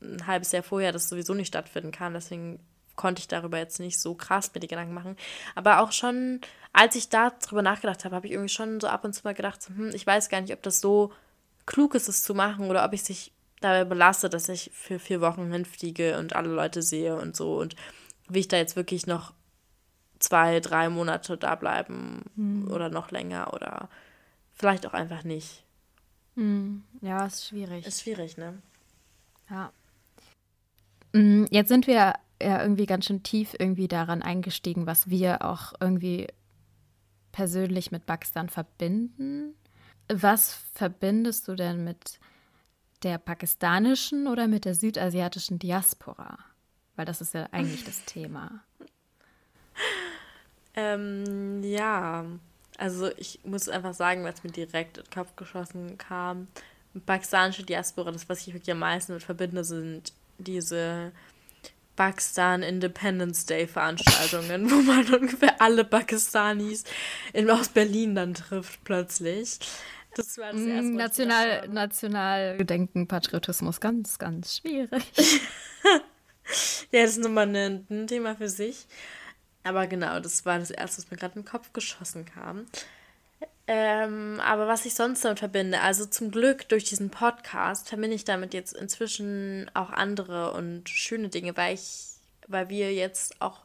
[0.00, 2.14] ein halbes Jahr vorher, dass es sowieso nicht stattfinden kann.
[2.14, 2.60] Deswegen
[2.96, 5.16] konnte ich darüber jetzt nicht so krass mir die Gedanken machen.
[5.54, 6.40] Aber auch schon,
[6.72, 9.60] als ich darüber nachgedacht habe, habe ich irgendwie schon so ab und zu mal gedacht,
[9.68, 11.12] hm, ich weiß gar nicht, ob das so
[11.66, 15.20] klug ist, es zu machen oder ob ich sich dabei belasse, dass ich für vier
[15.20, 17.76] Wochen hinfliege und alle Leute sehe und so und
[18.28, 19.32] wie ich da jetzt wirklich noch
[20.18, 22.70] zwei, drei Monate da bleiben mhm.
[22.70, 23.88] oder noch länger oder
[24.54, 25.64] vielleicht auch einfach nicht.
[26.34, 26.84] Mhm.
[27.00, 27.86] Ja, ist schwierig.
[27.86, 28.60] Ist schwierig, ne?
[29.48, 29.72] Ja.
[31.14, 35.74] Hm, jetzt sind wir ja irgendwie ganz schön tief irgendwie daran eingestiegen, was wir auch
[35.80, 36.28] irgendwie
[37.32, 39.54] persönlich mit Pakistan verbinden.
[40.08, 42.18] Was verbindest du denn mit
[43.02, 46.38] der pakistanischen oder mit der südasiatischen Diaspora?
[46.96, 48.62] Weil das ist ja eigentlich das Thema.
[50.74, 52.24] Ähm, ja,
[52.78, 56.46] also ich muss einfach sagen, was mir direkt in den Kopf geschossen kam.
[57.06, 61.12] Pakistanische Diaspora, das, was ich wirklich am meisten mit verbinde, sind diese
[61.96, 66.84] Pakistan Independence Day Veranstaltungen, wo man ungefähr alle Pakistanis
[67.32, 69.58] in, aus Berlin dann trifft plötzlich.
[70.16, 75.04] Das war das erste National, Nationalgedenken, Patriotismus, ganz, ganz schwierig.
[76.90, 78.86] ja, das ist nochmal ein, ein Thema für sich.
[79.62, 82.66] Aber genau, das war das erste, was mir gerade in den Kopf geschossen kam.
[83.72, 88.24] Ähm, aber was ich sonst damit verbinde, also zum Glück durch diesen Podcast verbinde ich
[88.24, 92.16] damit jetzt inzwischen auch andere und schöne Dinge, weil ich,
[92.48, 93.62] weil wir jetzt auch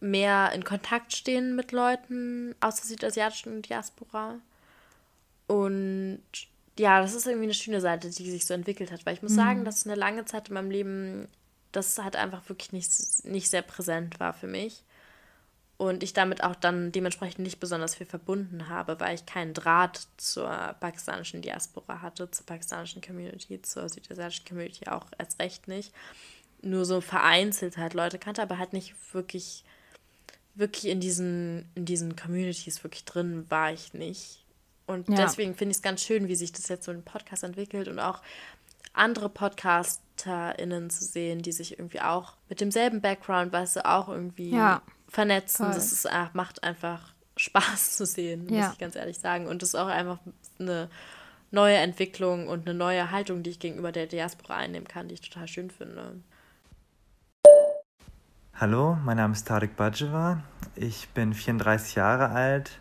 [0.00, 4.38] mehr in Kontakt stehen mit Leuten aus der südasiatischen Diaspora.
[5.46, 6.20] Und
[6.78, 9.32] ja, das ist irgendwie eine schöne Seite, die sich so entwickelt hat, weil ich muss
[9.32, 9.36] mhm.
[9.36, 11.26] sagen, dass eine lange Zeit in meinem Leben
[11.72, 12.90] das halt einfach wirklich nicht,
[13.24, 14.84] nicht sehr präsent war für mich
[15.80, 20.08] und ich damit auch dann dementsprechend nicht besonders viel verbunden habe, weil ich keinen Draht
[20.18, 25.94] zur pakistanischen Diaspora hatte, zur pakistanischen Community, zur südasiatischen Community auch erst recht nicht.
[26.60, 29.64] Nur so vereinzelt halt Leute kannte, aber halt nicht wirklich,
[30.54, 34.44] wirklich in diesen, in diesen Communities wirklich drin war ich nicht.
[34.86, 35.16] Und ja.
[35.16, 38.00] deswegen finde ich es ganz schön, wie sich das jetzt so ein Podcast entwickelt und
[38.00, 38.20] auch
[38.92, 44.50] andere PodcasterInnen zu sehen, die sich irgendwie auch mit demselben Background, weißt du, auch irgendwie
[44.50, 45.66] ja vernetzen.
[45.66, 45.74] Voll.
[45.74, 48.70] Das ist, ach, macht einfach Spaß zu sehen, muss ja.
[48.72, 49.46] ich ganz ehrlich sagen.
[49.46, 50.18] Und das ist auch einfach
[50.58, 50.88] eine
[51.50, 55.20] neue Entwicklung und eine neue Haltung, die ich gegenüber der Diaspora einnehmen kann, die ich
[55.20, 56.20] total schön finde.
[58.54, 60.42] Hallo, mein Name ist Tarek Bajeva.
[60.76, 62.78] Ich bin 34 Jahre alt,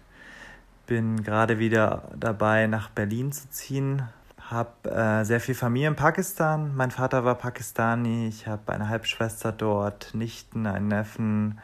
[0.85, 4.03] bin gerade wieder dabei, nach Berlin zu ziehen.
[4.41, 6.75] Habe äh, sehr viel Familie in Pakistan.
[6.75, 8.27] Mein Vater war Pakistani.
[8.27, 11.59] Ich habe eine Halbschwester dort, Nichten, einen Neffen,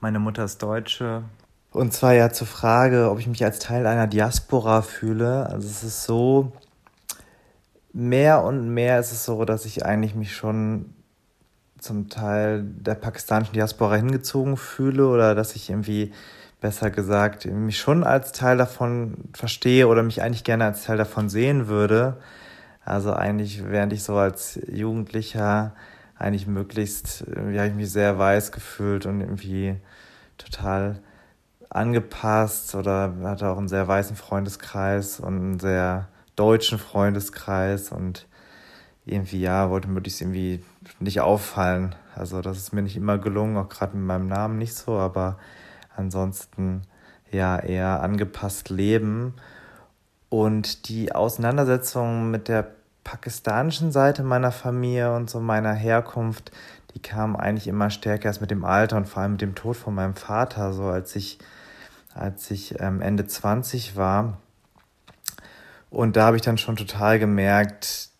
[0.00, 1.22] meine Mutter ist Deutsche.
[1.72, 5.46] Und zwar ja zur Frage, ob ich mich als Teil einer Diaspora fühle.
[5.46, 6.52] Also es ist so,
[7.92, 10.94] mehr und mehr ist es so, dass ich eigentlich mich schon
[11.78, 16.12] zum Teil der pakistanischen Diaspora hingezogen fühle oder dass ich irgendwie,
[16.60, 21.28] besser gesagt, mich schon als Teil davon verstehe oder mich eigentlich gerne als Teil davon
[21.28, 22.18] sehen würde.
[22.84, 25.72] Also eigentlich, während ich so als Jugendlicher
[26.20, 29.76] eigentlich möglichst, irgendwie habe ich mich sehr weiß gefühlt und irgendwie
[30.36, 31.00] total
[31.70, 38.26] angepasst oder hatte auch einen sehr weißen Freundeskreis und einen sehr deutschen Freundeskreis und
[39.06, 40.62] irgendwie, ja, wollte möglichst irgendwie
[40.98, 41.94] nicht auffallen.
[42.14, 45.38] Also das ist mir nicht immer gelungen, auch gerade mit meinem Namen nicht so, aber
[45.96, 46.82] ansonsten
[47.30, 49.34] ja eher angepasst leben.
[50.28, 56.52] Und die Auseinandersetzung mit der pakistanischen Seite meiner Familie und so meiner Herkunft,
[56.94, 59.76] die kam eigentlich immer stärker erst mit dem Alter und vor allem mit dem Tod
[59.76, 61.38] von meinem Vater, so als ich,
[62.14, 64.38] als ich ähm, Ende 20 war.
[65.88, 68.10] Und da habe ich dann schon total gemerkt,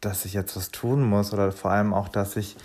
[0.00, 2.56] dass ich jetzt was tun muss oder vor allem auch, dass ich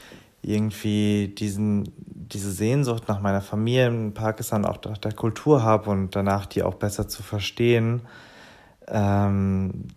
[0.42, 6.16] irgendwie diesen, diese Sehnsucht nach meiner Familie in Pakistan, auch nach der Kultur habe und
[6.16, 8.02] danach die auch besser zu verstehen.
[8.88, 9.88] Ähm,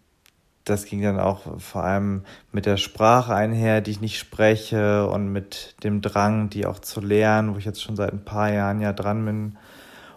[0.66, 5.32] das ging dann auch vor allem mit der Sprache einher, die ich nicht spreche und
[5.32, 8.80] mit dem Drang, die auch zu lernen, wo ich jetzt schon seit ein paar Jahren
[8.80, 9.56] ja dran bin.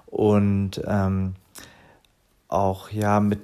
[0.07, 1.35] Und ähm,
[2.47, 3.41] auch ja mit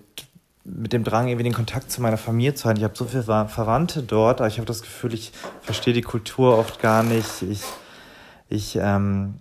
[0.66, 2.80] mit dem Drang, irgendwie den Kontakt zu meiner Familie zu halten.
[2.80, 6.58] Ich habe so viele Verwandte dort, aber ich habe das Gefühl, ich verstehe die Kultur
[6.58, 7.44] oft gar nicht.
[7.44, 7.62] Ich,
[8.50, 9.36] ich ähm,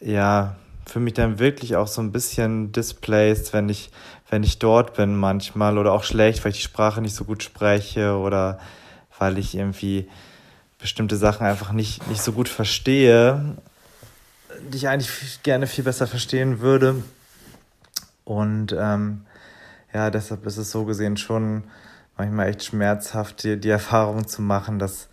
[0.00, 3.90] ja, fühle mich dann wirklich auch so ein bisschen displaced, wenn ich,
[4.30, 7.42] wenn ich dort bin manchmal oder auch schlecht, weil ich die Sprache nicht so gut
[7.42, 8.60] spreche oder
[9.18, 10.08] weil ich irgendwie
[10.78, 13.56] bestimmte Sachen einfach nicht, nicht so gut verstehe,
[14.72, 17.02] die ich eigentlich gerne viel besser verstehen würde.
[18.24, 19.26] Und ähm,
[19.92, 21.64] ja, deshalb ist es so gesehen schon
[22.16, 25.08] manchmal echt schmerzhaft, die, die Erfahrung zu machen, dass,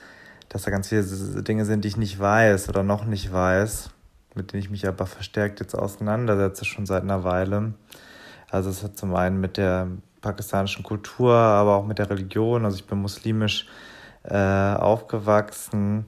[0.50, 1.04] dass da ganz viele
[1.42, 3.90] Dinge sind, die ich nicht weiß oder noch nicht weiß,
[4.36, 7.74] mit denen ich mich aber verstärkt jetzt auseinandersetze, schon seit einer Weile.
[8.50, 9.88] Also es hat zum einen mit der
[10.22, 12.66] pakistanischen Kultur, aber auch mit der Religion.
[12.66, 13.68] Also ich bin muslimisch
[14.24, 16.06] äh, aufgewachsen.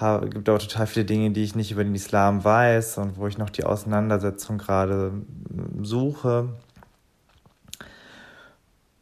[0.00, 3.28] Es gibt auch total viele Dinge, die ich nicht über den Islam weiß und wo
[3.28, 5.12] ich noch die Auseinandersetzung gerade
[5.82, 6.48] suche.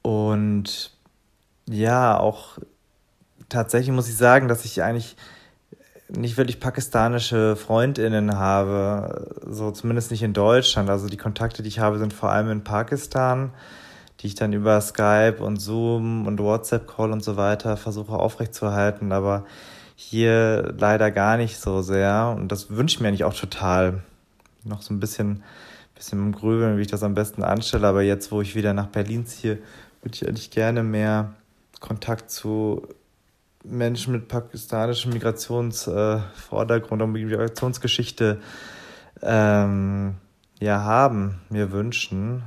[0.02, 0.90] Und
[1.66, 2.58] ja, auch
[3.48, 5.16] tatsächlich muss ich sagen, dass ich eigentlich
[6.16, 10.90] nicht wirklich pakistanische Freundinnen habe, so zumindest nicht in Deutschland.
[10.90, 13.50] Also die Kontakte, die ich habe, sind vor allem in Pakistan,
[14.20, 19.12] die ich dann über Skype und Zoom und WhatsApp Call und so weiter versuche aufrechtzuerhalten,
[19.12, 19.44] aber
[19.96, 24.02] hier leider gar nicht so sehr und das wünsche ich mir eigentlich auch total.
[24.64, 25.42] Noch so ein bisschen
[26.02, 28.88] bisschen im Grübeln, wie ich das am besten anstelle, aber jetzt, wo ich wieder nach
[28.88, 29.58] Berlin ziehe,
[30.02, 31.34] würde ich eigentlich gerne mehr
[31.78, 32.88] Kontakt zu
[33.64, 38.40] Menschen mit pakistanischem Migrationsvordergrund äh, und Migrationsgeschichte
[39.22, 40.16] ähm,
[40.60, 42.42] ja haben, mir wünschen.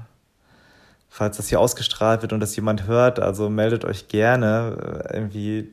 [1.10, 5.06] Falls das hier ausgestrahlt wird und das jemand hört, also meldet euch gerne.
[5.10, 5.71] Äh, irgendwie,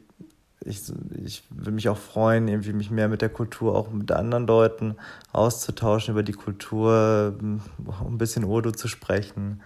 [0.60, 0.82] ich,
[1.24, 4.94] ich würde mich auch freuen, irgendwie mich mehr mit der Kultur, auch mit anderen Leuten
[5.32, 7.60] auszutauschen, über die Kultur, um
[8.06, 9.60] ein bisschen Urdu zu sprechen.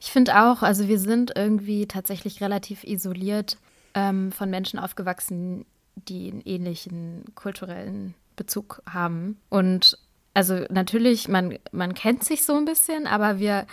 [0.00, 3.58] Ich finde auch, also wir sind irgendwie tatsächlich relativ isoliert
[3.94, 9.38] ähm, von Menschen aufgewachsen, die einen ähnlichen kulturellen Bezug haben.
[9.50, 9.98] Und
[10.32, 13.66] also natürlich, man, man kennt sich so ein bisschen, aber wir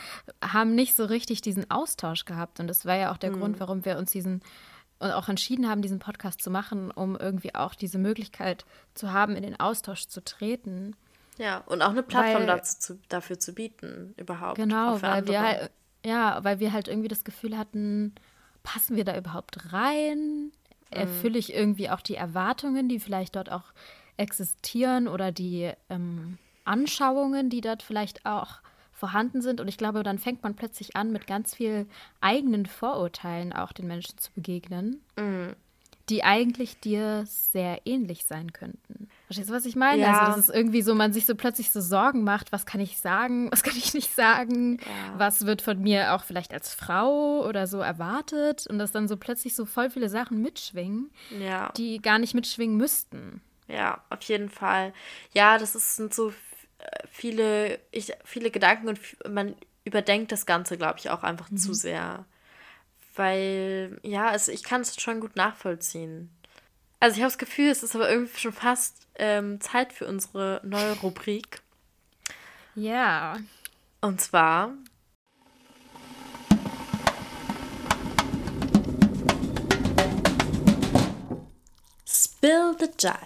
[0.43, 2.59] haben nicht so richtig diesen Austausch gehabt.
[2.59, 3.39] Und das war ja auch der mhm.
[3.39, 4.41] Grund, warum wir uns diesen
[4.99, 9.35] und auch entschieden haben, diesen Podcast zu machen, um irgendwie auch diese Möglichkeit zu haben,
[9.35, 10.95] in den Austausch zu treten.
[11.37, 14.55] Ja, und auch eine Plattform weil, dazu, dafür zu bieten, überhaupt.
[14.55, 15.27] Genau, weil andere.
[15.27, 15.71] wir halt
[16.07, 18.15] ja, weil wir halt irgendwie das Gefühl hatten,
[18.63, 20.53] passen wir da überhaupt rein?
[20.89, 21.39] Erfülle mhm.
[21.39, 23.73] ich irgendwie auch die Erwartungen, die vielleicht dort auch
[24.15, 28.61] existieren oder die ähm, Anschauungen, die dort vielleicht auch
[28.93, 29.59] vorhanden sind.
[29.59, 31.87] Und ich glaube, dann fängt man plötzlich an, mit ganz viel
[32.21, 35.01] eigenen Vorurteilen auch den Menschen zu begegnen.
[35.17, 35.55] Mhm
[36.09, 39.09] die eigentlich dir sehr ähnlich sein könnten.
[39.25, 40.01] Verstehst du, was ich meine?
[40.01, 40.19] Ja.
[40.19, 42.97] Also, das ist irgendwie so, man sich so plötzlich so Sorgen macht, was kann ich
[42.97, 45.19] sagen, was kann ich nicht sagen, ja.
[45.19, 49.17] was wird von mir auch vielleicht als Frau oder so erwartet und dass dann so
[49.17, 51.71] plötzlich so voll viele Sachen mitschwingen, ja.
[51.75, 53.41] die gar nicht mitschwingen müssten.
[53.67, 54.93] Ja, auf jeden Fall.
[55.33, 56.29] Ja, das ist, sind so
[56.79, 61.57] äh, viele, ich, viele Gedanken und man überdenkt das Ganze, glaube ich, auch einfach mhm.
[61.57, 62.25] zu sehr.
[63.17, 66.29] Weil, ja, also ich kann es schon gut nachvollziehen.
[66.99, 70.61] Also ich habe das Gefühl, es ist aber irgendwie schon fast ähm, Zeit für unsere
[70.63, 71.61] neue Rubrik.
[72.75, 73.37] Ja.
[74.01, 74.71] Und zwar.
[82.05, 83.17] Spill the Jai.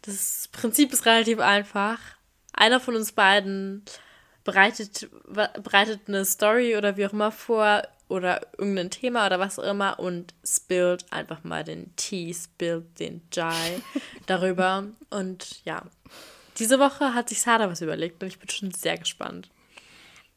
[0.00, 1.98] Das Prinzip ist relativ einfach.
[2.54, 3.84] Einer von uns beiden
[4.48, 5.10] bereitet,
[5.62, 9.98] bereitet eine Story oder wie auch immer vor oder irgendein Thema oder was auch immer
[9.98, 13.82] und spillt einfach mal den Tee, spillt den Jai
[14.26, 14.84] darüber.
[15.10, 15.82] Und ja,
[16.58, 19.50] diese Woche hat sich Sada was überlegt und ich bin schon sehr gespannt.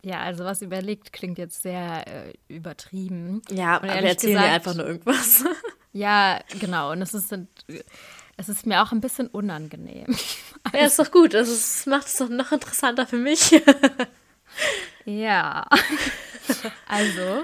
[0.03, 3.41] Ja, also was überlegt klingt jetzt sehr äh, übertrieben.
[3.49, 5.45] Ja, und aber wir erzählen gesagt, einfach nur irgendwas.
[5.93, 6.91] Ja, genau.
[6.91, 7.33] Und es ist,
[8.41, 10.07] es ist mir auch ein bisschen unangenehm.
[10.63, 11.35] Also, ja, ist doch gut.
[11.35, 13.51] Also, es macht es doch noch interessanter für mich.
[15.05, 15.67] ja.
[16.87, 17.43] Also,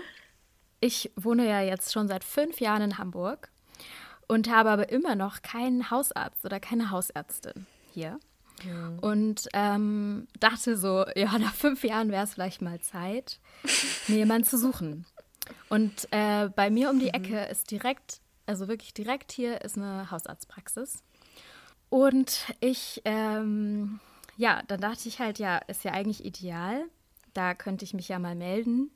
[0.80, 3.50] ich wohne ja jetzt schon seit fünf Jahren in Hamburg
[4.28, 8.20] und habe aber immer noch keinen Hausarzt oder keine Hausärztin hier.
[8.64, 9.00] Mhm.
[9.00, 13.39] Und ähm, dachte so, ja, nach fünf Jahren wäre es vielleicht mal Zeit,
[14.08, 15.06] mir jemanden zu suchen.
[15.70, 17.24] Und äh, bei mir um die mhm.
[17.24, 21.04] Ecke ist direkt, also wirklich direkt hier, ist eine Hausarztpraxis.
[21.89, 24.00] Und ich, ähm,
[24.36, 26.86] ja, dann dachte ich halt, ja, ist ja eigentlich ideal.
[27.34, 28.91] Da könnte ich mich ja mal melden.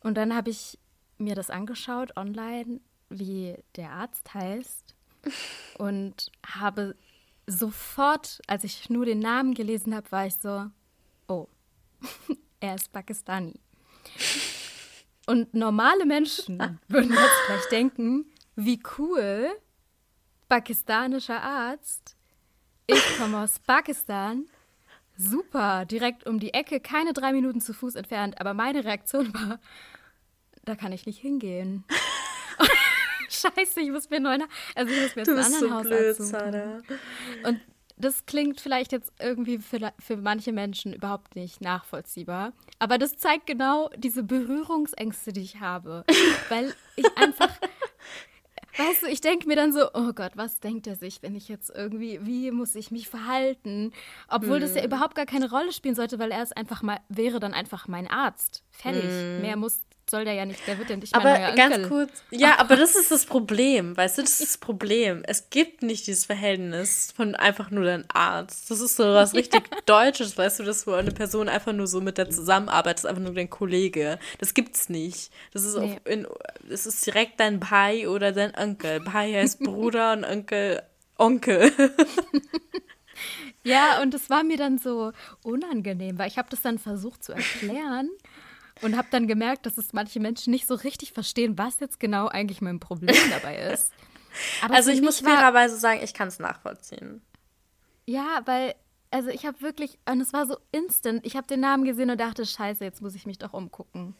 [0.00, 0.78] Und dann habe ich
[1.18, 4.94] mir das angeschaut online, wie der Arzt heißt.
[5.78, 6.96] Und habe
[7.46, 10.66] sofort, als ich nur den Namen gelesen habe, war ich so,
[11.28, 11.48] oh,
[12.60, 13.54] er ist Pakistani.
[15.26, 18.26] Und normale Menschen würden jetzt vielleicht denken,
[18.56, 19.50] wie cool,
[20.48, 22.16] pakistanischer Arzt.
[22.86, 24.46] Ich komme aus Pakistan.
[25.16, 28.40] Super, direkt um die Ecke, keine drei Minuten zu Fuß entfernt.
[28.40, 29.60] Aber meine Reaktion war,
[30.64, 31.84] da kann ich nicht hingehen.
[33.28, 34.42] Scheiße, ich muss mir neuen,
[34.74, 36.80] also ich muss mir jetzt einen anderen so Hausarzt blöd, Sarah.
[37.44, 37.60] Und
[37.98, 42.52] das klingt vielleicht jetzt irgendwie für, für manche Menschen überhaupt nicht nachvollziehbar.
[42.78, 46.04] Aber das zeigt genau diese Berührungsängste, die ich habe.
[46.50, 47.50] Weil ich einfach,
[48.78, 51.48] weißt du, ich denke mir dann so, oh Gott, was denkt er sich, wenn ich
[51.48, 53.92] jetzt irgendwie, wie muss ich mich verhalten?
[54.28, 54.60] Obwohl hm.
[54.60, 54.86] das ja hm.
[54.86, 58.08] überhaupt gar keine Rolle spielen sollte, weil er ist einfach mal, wäre dann einfach mein
[58.08, 58.64] Arzt.
[58.70, 59.04] Fertig.
[59.04, 59.40] Hm.
[59.40, 61.88] Mehr muss soll der ja nicht, der wird ja nicht aber mein ganz Onkel.
[61.88, 65.22] kurz, ja, aber das ist das Problem, weißt du, das ist das Problem.
[65.26, 68.70] Es gibt nicht dieses Verhältnis von einfach nur dein Arzt.
[68.70, 72.00] Das ist so was richtig Deutsches, weißt du, dass du eine Person einfach nur so
[72.00, 74.18] mit der zusammenarbeitest, einfach nur dein Kollege.
[74.38, 75.30] Das gibt's nicht.
[75.52, 75.98] Das ist, nee.
[76.04, 76.26] in,
[76.68, 79.00] das ist direkt dein Pai oder dein Onkel.
[79.00, 80.82] Pai heißt Bruder und Onkel
[81.18, 81.72] Onkel.
[83.64, 87.32] ja, und es war mir dann so unangenehm, weil ich habe das dann versucht zu
[87.32, 88.10] erklären
[88.82, 92.28] und habe dann gemerkt, dass es manche Menschen nicht so richtig verstehen, was jetzt genau
[92.28, 93.92] eigentlich mein Problem dabei ist.
[94.62, 97.22] Aber also ich muss fairerweise sagen, ich kann es nachvollziehen.
[98.04, 98.74] Ja, weil,
[99.10, 102.20] also ich habe wirklich, und es war so instant, ich habe den Namen gesehen und
[102.20, 104.14] dachte, scheiße, jetzt muss ich mich doch umgucken.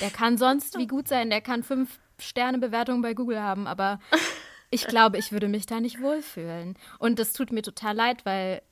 [0.00, 4.00] Der kann sonst wie gut sein, der kann fünf Sterne Bewertungen bei Google haben, aber
[4.70, 6.76] ich glaube, ich würde mich da nicht wohlfühlen.
[6.98, 8.62] Und das tut mir total leid, weil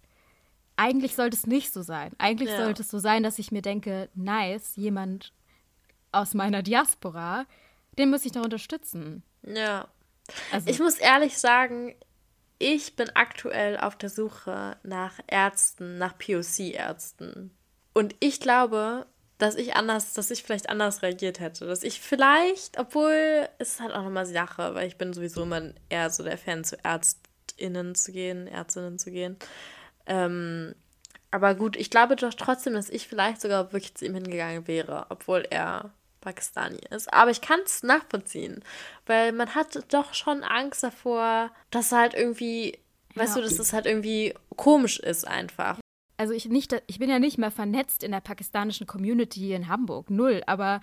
[0.77, 2.13] eigentlich sollte es nicht so sein.
[2.19, 2.59] Eigentlich ja.
[2.59, 5.33] sollte es so sein, dass ich mir denke, nice, jemand
[6.13, 7.47] aus meiner Diaspora,
[7.99, 9.23] den muss ich doch unterstützen.
[9.43, 9.89] Ja.
[10.53, 11.95] Also, ich muss ehrlich sagen,
[12.59, 17.51] ich bin aktuell auf der Suche nach Ärzten, nach POC-Ärzten.
[17.93, 19.07] Und ich glaube,
[19.39, 21.67] dass ich anders, dass ich vielleicht anders reagiert hätte.
[21.67, 25.71] Dass ich vielleicht, obwohl es ist halt auch nochmal Sache, weil ich bin sowieso immer
[25.89, 29.37] eher so der Fan, zu ÄrztInnen zu gehen, Ärztinnen zu gehen.
[30.07, 30.75] Ähm,
[31.31, 35.07] aber gut, ich glaube doch trotzdem, dass ich vielleicht sogar wirklich zu ihm hingegangen wäre,
[35.11, 35.91] obwohl er
[36.21, 37.13] Pakistani ist.
[37.13, 38.63] Aber ich kann es nachvollziehen,
[39.07, 42.79] weil man hat doch schon Angst davor, dass halt irgendwie,
[43.15, 43.23] ja.
[43.23, 45.79] weißt du, dass es halt irgendwie komisch ist einfach.
[46.17, 49.69] Also ich nicht, ich bin ja nicht mehr vernetzt in der pakistanischen Community hier in
[49.69, 50.81] Hamburg, null, aber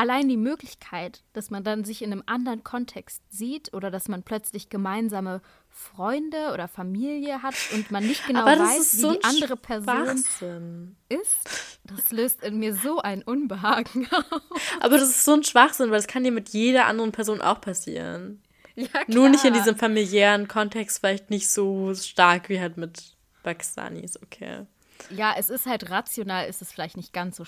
[0.00, 4.22] allein die Möglichkeit, dass man dann sich in einem anderen Kontext sieht oder dass man
[4.22, 9.58] plötzlich gemeinsame Freunde oder Familie hat und man nicht genau weiß, wie so die andere
[9.58, 14.62] Person ist, das löst in mir so ein Unbehagen aus.
[14.80, 17.60] Aber das ist so ein Schwachsinn, weil das kann dir mit jeder anderen Person auch
[17.60, 18.40] passieren.
[18.76, 19.04] Ja, klar.
[19.08, 24.64] Nur nicht in diesem familiären Kontext, vielleicht nicht so stark wie halt mit Pakistanis, okay.
[25.10, 27.44] Ja, es ist halt rational, ist es vielleicht nicht ganz so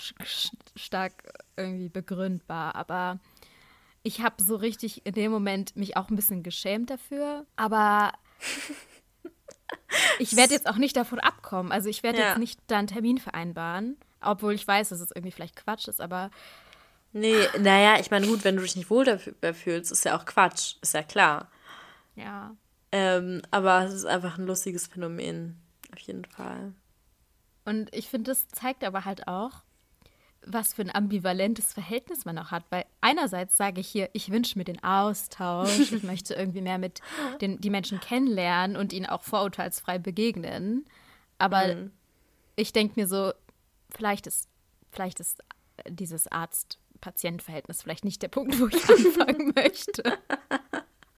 [0.77, 1.13] stark
[1.57, 3.19] irgendwie begründbar, aber
[4.03, 8.13] ich habe so richtig in dem Moment mich auch ein bisschen geschämt dafür, aber
[10.19, 11.71] ich werde jetzt auch nicht davon abkommen.
[11.73, 12.29] Also ich werde ja.
[12.29, 16.01] jetzt nicht da einen Termin vereinbaren, obwohl ich weiß, dass es irgendwie vielleicht Quatsch ist,
[16.01, 16.31] aber
[17.15, 20.25] Nee, naja, ich meine, gut, wenn du dich nicht wohl dafür fühlst, ist ja auch
[20.25, 21.51] Quatsch, ist ja klar.
[22.17, 22.57] Ja.
[22.91, 25.61] Ähm, aber es ist einfach ein lustiges Phänomen,
[25.93, 26.73] auf jeden Fall.
[27.65, 29.63] Und ich finde, das zeigt aber halt auch,
[30.45, 32.65] was für ein ambivalentes Verhältnis man auch hat.
[32.71, 37.01] Weil einerseits sage ich hier, ich wünsche mir den Austausch, ich möchte irgendwie mehr mit
[37.41, 40.85] den die Menschen kennenlernen und ihnen auch vorurteilsfrei begegnen.
[41.39, 41.93] Aber mhm.
[42.57, 43.33] ich denke mir so,
[43.91, 44.49] vielleicht ist,
[44.91, 45.43] vielleicht ist
[45.89, 50.03] dieses Arzt Patient-Verhältnis vielleicht nicht der Punkt, wo ich anfangen möchte.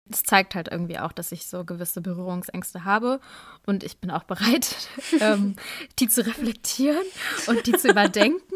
[0.07, 3.21] Das zeigt halt irgendwie auch, dass ich so gewisse Berührungsängste habe
[3.65, 4.77] und ich bin auch bereit,
[5.21, 5.57] ähm,
[5.99, 7.07] die zu reflektieren
[7.47, 8.41] und die zu überdenken.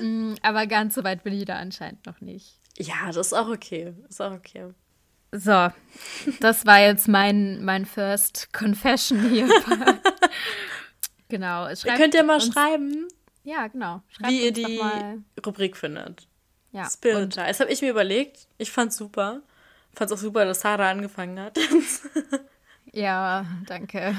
[0.00, 2.58] Mm, aber ganz so weit bin ich da anscheinend noch nicht.
[2.78, 3.92] Ja, das ist auch okay.
[4.02, 4.72] Das ist auch okay.
[5.32, 5.68] So,
[6.40, 9.46] das war jetzt mein, mein First Confession hier.
[11.28, 11.68] genau.
[11.68, 13.06] Ihr könnt ja mal uns, schreiben.
[13.44, 14.02] Ja, genau.
[14.08, 14.80] Schreibt wie ihr die
[15.44, 16.26] Rubrik findet.
[16.72, 16.88] Ja.
[16.88, 18.48] Spirit Das habe ich mir überlegt.
[18.58, 19.42] Ich fand's super.
[19.94, 21.58] Fand's auch super, dass Sarah angefangen hat.
[22.92, 24.14] ja, danke.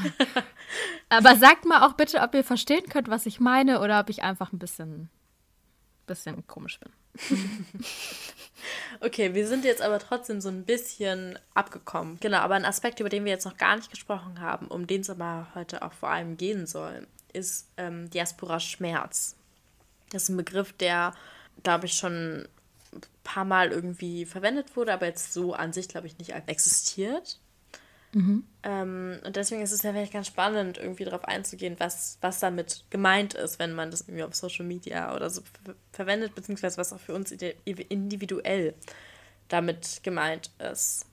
[1.09, 4.24] Aber sagt mal auch bitte, ob ihr verstehen könnt, was ich meine, oder ob ich
[4.24, 5.09] einfach ein bisschen,
[6.07, 6.91] bisschen komisch bin.
[9.01, 12.17] okay, wir sind jetzt aber trotzdem so ein bisschen abgekommen.
[12.19, 15.01] Genau, aber ein Aspekt, über den wir jetzt noch gar nicht gesprochen haben, um den
[15.01, 19.36] es aber heute auch vor allem gehen soll, ist ähm, Diaspora Schmerz.
[20.11, 21.13] Das ist ein Begriff, der,
[21.63, 22.47] glaube ich, schon
[23.24, 27.39] paar Mal irgendwie verwendet wurde, aber jetzt so an sich, glaube ich, nicht existiert.
[28.14, 28.44] Mhm.
[28.64, 32.84] Ähm, und deswegen ist es ja vielleicht ganz spannend, irgendwie darauf einzugehen, was, was damit
[32.89, 36.92] gemeint ist, wenn man das irgendwie auf Social Media oder so ver verwendet, beziehungsweise was
[36.92, 38.74] auch für uns individuell
[39.48, 41.06] damit gemeint ist.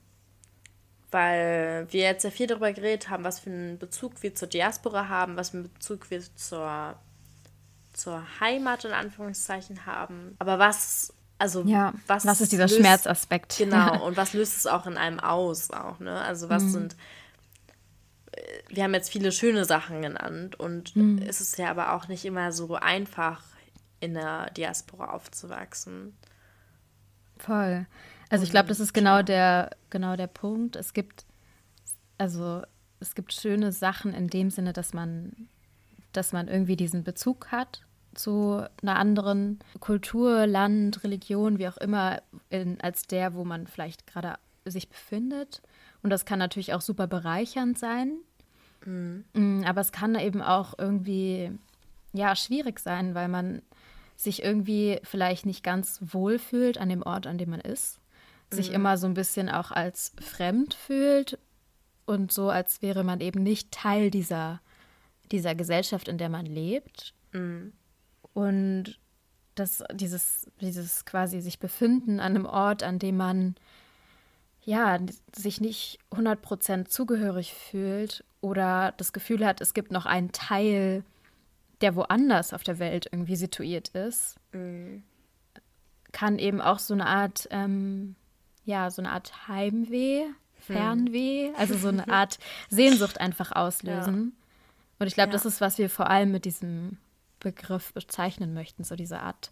[1.11, 5.07] Weil wir jetzt sehr viel darüber geredet haben, was für einen Bezug wir zur Diaspora
[5.07, 6.95] haben, was für einen Bezug wir zur,
[7.93, 10.35] zur Heimat in Anführungszeichen haben.
[10.37, 13.57] Aber was also ja, was, was ist dieser löst, Schmerzaspekt?
[13.57, 16.19] Genau, und was löst es auch in einem aus auch, ne?
[16.21, 16.69] Also was mhm.
[16.69, 16.95] sind
[18.33, 21.23] äh, wir haben jetzt viele schöne Sachen genannt und mhm.
[21.25, 23.41] es ist ja aber auch nicht immer so einfach
[24.01, 26.13] in der Diaspora aufzuwachsen.
[27.37, 27.87] Voll.
[28.29, 30.75] Also ich glaube, das ist genau der genau der Punkt.
[30.75, 31.25] Es gibt
[32.17, 32.63] also
[32.99, 35.47] es gibt schöne Sachen in dem Sinne, dass man
[36.11, 37.85] dass man irgendwie diesen Bezug hat
[38.19, 44.05] zu einer anderen Kultur, Land, Religion, wie auch immer, in, als der, wo man vielleicht
[44.05, 45.61] gerade sich befindet.
[46.03, 48.17] Und das kann natürlich auch super bereichernd sein.
[48.85, 49.63] Mhm.
[49.65, 51.51] Aber es kann eben auch irgendwie
[52.13, 53.61] ja schwierig sein, weil man
[54.15, 57.99] sich irgendwie vielleicht nicht ganz wohl fühlt an dem Ort, an dem man ist,
[58.51, 58.75] sich mhm.
[58.75, 61.39] immer so ein bisschen auch als fremd fühlt
[62.05, 64.61] und so, als wäre man eben nicht Teil dieser,
[65.31, 67.13] dieser Gesellschaft, in der man lebt.
[67.31, 67.73] Mhm.
[68.33, 68.99] Und
[69.55, 73.55] das, dieses, dieses quasi sich befinden an einem Ort, an dem man
[74.63, 74.99] ja
[75.35, 81.03] sich nicht 100% zugehörig fühlt oder das Gefühl hat, es gibt noch einen Teil,
[81.81, 85.03] der woanders auf der Welt irgendwie situiert ist, mhm.
[86.11, 88.15] kann eben auch so eine Art, ähm,
[88.65, 90.75] ja, so eine Art Heimweh, hm.
[90.75, 92.37] Fernweh, also so eine Art
[92.69, 94.33] Sehnsucht einfach auslösen.
[94.35, 94.95] Ja.
[94.99, 95.33] Und ich glaube, ja.
[95.33, 96.97] das ist, was wir vor allem mit diesem
[97.39, 99.51] Begriff bezeichnen möchten, so diese Art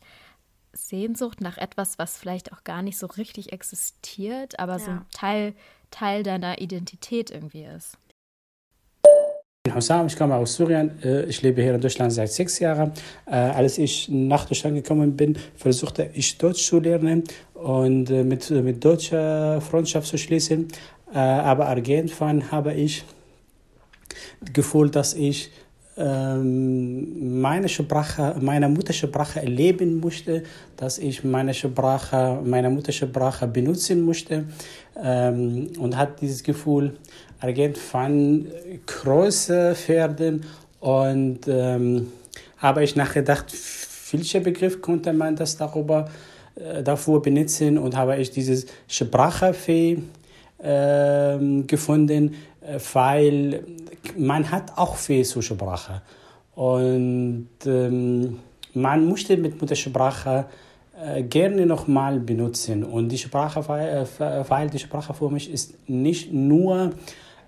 [0.73, 4.79] Sehnsucht nach etwas, was vielleicht auch gar nicht so richtig existiert, aber ja.
[4.79, 5.53] so ein Teil,
[5.91, 7.97] Teil deiner Identität irgendwie ist.
[9.03, 11.01] Ich bin Hussam, ich komme aus Syrien.
[11.03, 12.93] Äh, ich lebe hier in Deutschland seit sechs Jahren.
[13.25, 17.23] Äh, als ich nach Deutschland gekommen bin, versuchte ich Deutsch zu lernen
[17.53, 20.67] und äh, mit, mit deutscher Freundschaft zu schließen.
[21.13, 23.05] Aber irgendwann habe ich
[24.41, 25.51] das Gefühl, dass ich
[25.97, 30.43] meine Sprache, meine Muttersprache erleben musste,
[30.75, 34.45] dass ich meine Sprache, meine Muttersprache benutzen musste
[35.03, 36.97] ähm, und hat dieses Gefühl
[37.41, 38.47] irgendwann
[38.85, 40.45] größer werden.
[40.79, 42.07] Und ähm,
[42.57, 43.45] habe ich nachgedacht,
[44.11, 46.09] welcher Begriff konnte man das darüber
[46.55, 47.79] äh, davor benutzen?
[47.79, 49.97] Und habe ich dieses Sprachfee
[50.59, 52.35] äh, gefunden,
[52.93, 53.63] weil
[54.17, 56.01] man hat auch viel zur Sprache.
[56.55, 58.39] Und ähm,
[58.73, 60.45] man möchte mit Muttersprache
[60.99, 62.83] äh, gerne nochmal benutzen.
[62.83, 66.91] Und die Sprache, weil, äh, weil die Sprache für mich ist nicht nur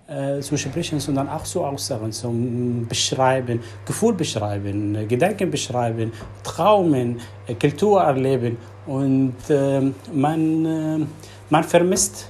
[0.06, 6.12] äh, zu sprechen, sondern auch zu Aussagen, zum Beschreiben, Gefühl beschreiben, Gedanken beschreiben,
[6.42, 8.56] Traumen, äh, Kultur erleben.
[8.86, 11.06] Und ähm, man, äh,
[11.50, 12.29] man vermisst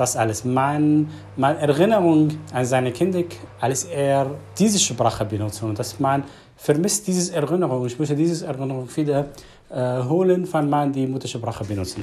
[0.00, 0.44] das alles.
[0.44, 3.22] Man, man Erinnerung an seine Kinder,
[3.60, 5.62] als er diese Sprache benutzt.
[5.62, 6.24] Und dass man
[6.56, 7.86] vermisst diese Erinnerung.
[7.86, 9.30] Ich möchte diese Erinnerung wieder
[9.68, 11.98] äh, holen, wenn man die Muttersprache benutzt.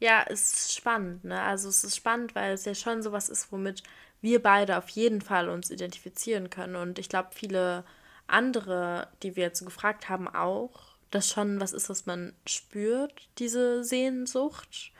[0.00, 1.24] Ja, es ist spannend.
[1.24, 1.40] Ne?
[1.40, 3.82] Also es ist spannend, weil es ja schon sowas ist, womit
[4.20, 6.76] wir beide auf jeden Fall uns identifizieren können.
[6.76, 7.84] Und ich glaube, viele
[8.26, 13.84] andere, die wir jetzt gefragt haben, auch, dass schon was ist, was man spürt, diese
[13.84, 14.92] Sehnsucht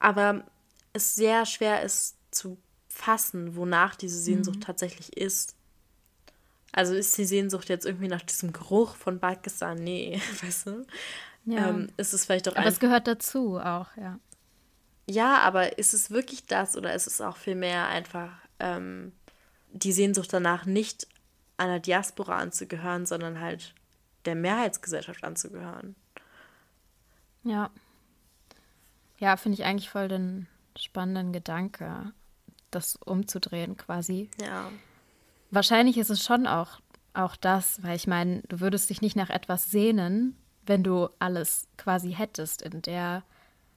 [0.00, 0.44] aber
[0.92, 4.62] es sehr schwer ist zu fassen, wonach diese Sehnsucht mhm.
[4.62, 5.54] tatsächlich ist.
[6.72, 9.78] Also ist die Sehnsucht jetzt irgendwie nach diesem Geruch von Pakistan?
[9.78, 10.86] Nee, weißt du?
[11.44, 11.68] Ja.
[11.68, 14.18] Ähm, ist es vielleicht doch Aber es gehört dazu auch, ja.
[15.08, 18.30] Ja, aber ist es wirklich das oder ist es auch vielmehr einfach
[18.60, 19.12] ähm,
[19.72, 21.08] die Sehnsucht danach, nicht
[21.56, 23.74] einer Diaspora anzugehören, sondern halt
[24.24, 25.96] der Mehrheitsgesellschaft anzugehören?
[27.42, 27.70] Ja.
[29.20, 30.46] Ja, finde ich eigentlich voll den
[30.76, 32.12] spannenden Gedanke,
[32.70, 34.30] das umzudrehen quasi.
[34.40, 34.70] Ja.
[35.50, 36.80] Wahrscheinlich ist es schon auch,
[37.12, 41.68] auch das, weil ich meine, du würdest dich nicht nach etwas sehnen, wenn du alles
[41.76, 43.22] quasi hättest in der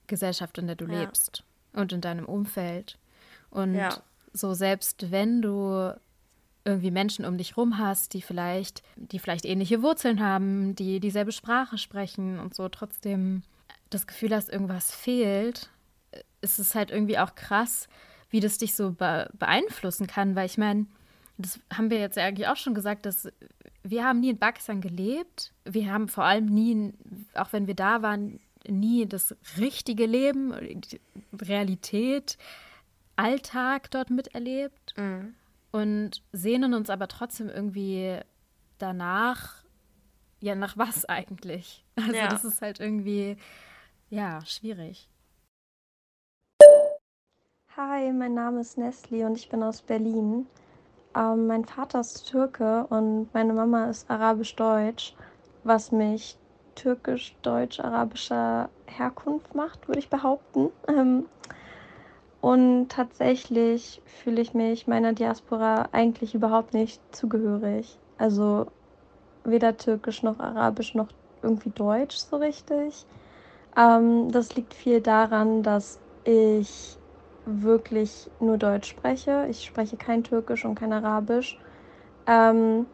[0.07, 1.01] Gesellschaft, in der du ja.
[1.01, 2.97] lebst und in deinem Umfeld.
[3.49, 4.01] Und ja.
[4.31, 5.93] so selbst wenn du
[6.65, 11.33] irgendwie Menschen um dich rum hast, die vielleicht, die vielleicht ähnliche Wurzeln haben, die dieselbe
[11.33, 13.43] Sprache sprechen und so trotzdem
[13.93, 15.69] das Gefühl hast, irgendwas fehlt,
[16.41, 17.87] ist es halt irgendwie auch krass,
[18.29, 20.87] wie das dich so be beeinflussen kann, weil ich meine,
[21.37, 23.27] das haben wir jetzt eigentlich auch schon gesagt, dass
[23.83, 25.51] wir haben nie in Pakistan gelebt.
[25.65, 26.93] Wir haben vor allem nie,
[27.33, 31.01] auch wenn wir da waren, nie das richtige Leben, die
[31.41, 32.37] Realität,
[33.15, 35.35] Alltag dort miterlebt mhm.
[35.71, 38.19] und sehnen uns aber trotzdem irgendwie
[38.77, 39.63] danach,
[40.39, 41.83] ja, nach was eigentlich?
[41.95, 42.27] Also ja.
[42.27, 43.37] das ist halt irgendwie,
[44.13, 45.09] ja, schwierig.
[47.75, 50.45] Hi, mein Name ist Nesli und ich bin aus Berlin.
[51.15, 55.15] Ähm, mein Vater ist Türke und meine Mama ist arabisch-deutsch,
[55.63, 56.37] was mich
[56.75, 60.69] türkisch-deutsch-arabischer Herkunft macht, würde ich behaupten.
[60.87, 61.25] Ähm,
[62.39, 67.97] und tatsächlich fühle ich mich meiner Diaspora eigentlich überhaupt nicht zugehörig.
[68.19, 68.67] Also
[69.43, 71.07] weder türkisch noch arabisch noch
[71.41, 73.07] irgendwie deutsch so richtig.
[73.75, 76.97] Ähm, das liegt viel daran, dass ich
[77.45, 79.47] wirklich nur Deutsch spreche.
[79.49, 81.59] Ich spreche kein Türkisch und kein Arabisch.
[82.25, 82.85] Ähm,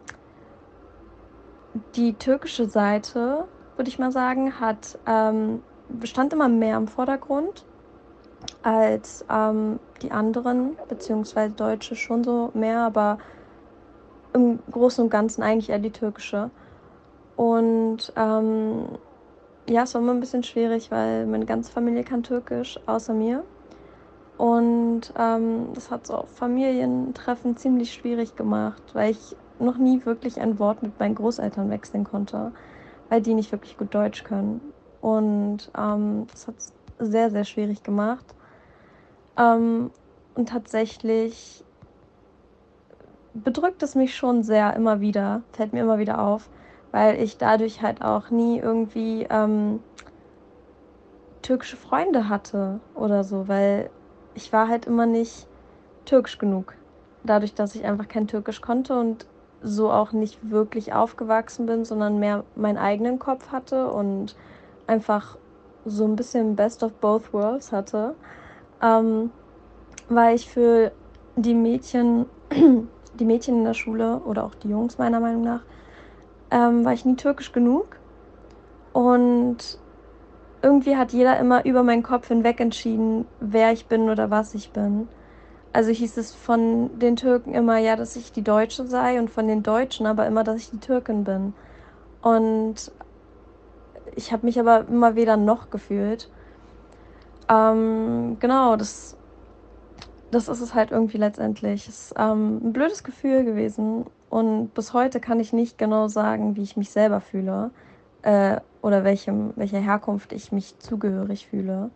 [1.96, 5.62] die türkische Seite würde ich mal sagen, hat, ähm,
[6.04, 7.64] stand immer mehr im Vordergrund
[8.64, 13.20] als ähm, die anderen, beziehungsweise Deutsche schon so mehr, aber
[14.34, 16.50] im Großen und Ganzen eigentlich eher die türkische.
[17.36, 18.98] Und ähm,
[19.70, 23.44] ja, es war immer ein bisschen schwierig, weil meine ganze Familie kann Türkisch, außer mir.
[24.38, 30.60] Und ähm, das hat so Familientreffen ziemlich schwierig gemacht, weil ich noch nie wirklich ein
[30.60, 32.52] Wort mit meinen Großeltern wechseln konnte
[33.10, 34.62] weil die nicht wirklich gut Deutsch können.
[35.02, 38.26] Und ähm, das hat es sehr, sehr schwierig gemacht.
[39.38, 39.92] Ähm,
[40.36, 41.64] und tatsächlich
[43.34, 46.50] bedrückt es mich schon sehr immer wieder, fällt mir immer wieder auf,
[46.92, 49.80] weil ich dadurch halt auch nie irgendwie ähm,
[51.42, 53.90] türkische Freunde hatte oder so, weil
[54.36, 55.48] ich war halt immer nicht
[56.06, 56.74] türkisch genug.
[57.24, 59.26] Dadurch, dass ich einfach kein Türkisch konnte und
[59.62, 64.36] so auch nicht wirklich aufgewachsen bin, sondern mehr meinen eigenen Kopf hatte und
[64.88, 65.38] einfach
[65.86, 68.16] so ein bisschen Best of Both Worlds hatte,
[68.82, 69.32] ähm,
[70.08, 70.92] war ich für
[71.36, 72.26] die Mädchen,
[73.14, 75.62] die Mädchen in der Schule oder auch die Jungs meiner Meinung nach,
[76.52, 77.98] ähm, war ich nie türkisch genug.
[78.94, 79.80] Und
[80.62, 84.72] irgendwie hat jeder immer über meinen Kopf hinweg entschieden, wer ich bin oder was ich
[84.72, 85.08] bin
[85.74, 89.48] also hieß es von den Türken immer, ja, dass ich die Deutsche sei und von
[89.48, 91.54] den Deutschen aber immer, dass ich die Türkin bin.
[92.22, 92.92] Und
[94.16, 96.30] ich habe mich aber immer weder noch gefühlt.
[97.50, 99.16] Ähm, genau, das,
[100.32, 101.88] das ist es halt irgendwie letztendlich.
[101.88, 106.56] Es ist ähm, ein blödes Gefühl gewesen und bis heute kann ich nicht genau sagen,
[106.56, 107.72] wie ich mich selber fühle
[108.22, 111.92] äh, oder welchem, welcher Herkunft ich mich zugehörig fühle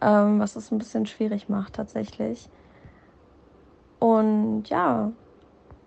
[0.00, 2.48] ähm, was es ein bisschen schwierig macht tatsächlich.
[3.98, 5.12] Und ja,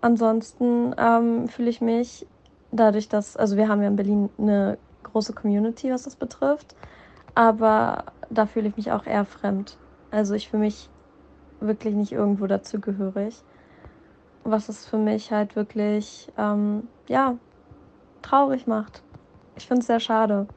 [0.00, 2.26] ansonsten ähm, fühle ich mich
[2.72, 6.74] dadurch, dass, also wir haben ja in Berlin eine große Community, was das betrifft,
[7.34, 9.76] aber da fühle ich mich auch eher fremd.
[10.10, 10.88] Also ich fühle mich
[11.60, 13.42] wirklich nicht irgendwo dazugehörig.
[14.44, 17.36] Was es für mich halt wirklich, ähm, ja,
[18.22, 19.02] traurig macht.
[19.56, 20.48] Ich finde es sehr schade.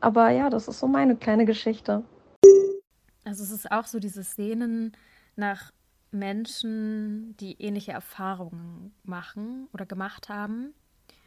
[0.00, 2.02] Aber ja, das ist so meine kleine Geschichte.
[3.24, 4.92] Also es ist auch so dieses Sehnen
[5.36, 5.72] nach
[6.10, 10.74] Menschen, die ähnliche Erfahrungen machen oder gemacht haben.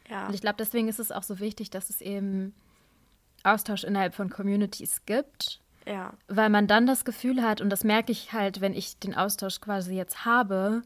[0.10, 0.28] Ja.
[0.28, 2.54] Und ich glaube, deswegen ist es auch so wichtig, dass es eben
[3.44, 5.62] Austausch innerhalb von Communities gibt.
[5.88, 6.14] Ja.
[6.28, 9.62] Weil man dann das Gefühl hat, und das merke ich halt, wenn ich den Austausch
[9.62, 10.82] quasi jetzt habe,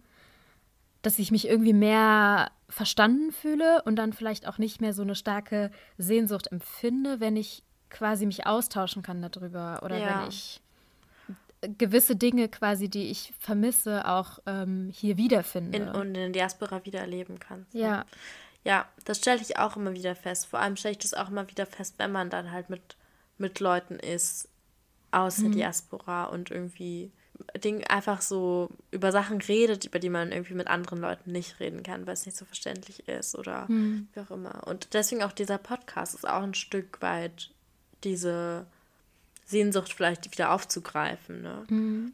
[1.01, 5.15] dass ich mich irgendwie mehr verstanden fühle und dann vielleicht auch nicht mehr so eine
[5.15, 10.21] starke Sehnsucht empfinde, wenn ich quasi mich austauschen kann darüber oder ja.
[10.21, 10.61] wenn ich
[11.77, 15.77] gewisse Dinge quasi, die ich vermisse, auch ähm, hier wiederfinde.
[15.77, 17.73] In, und in der Diaspora wieder erleben kannst.
[17.73, 18.05] Ja.
[18.65, 20.45] Ja, das stelle ich auch immer wieder fest.
[20.45, 22.97] Vor allem stelle ich das auch immer wieder fest, wenn man dann halt mit,
[23.37, 24.49] mit Leuten ist
[25.11, 25.53] aus der mhm.
[25.53, 27.11] Diaspora und irgendwie
[27.63, 31.83] Ding einfach so über Sachen redet, über die man irgendwie mit anderen Leuten nicht reden
[31.83, 34.07] kann, weil es nicht so verständlich ist oder mhm.
[34.13, 34.67] wie auch immer.
[34.67, 37.51] Und deswegen auch dieser Podcast ist auch ein Stück weit
[38.03, 38.65] diese
[39.45, 41.41] Sehnsucht vielleicht wieder aufzugreifen.
[41.41, 41.63] Ne?
[41.69, 42.13] Mhm.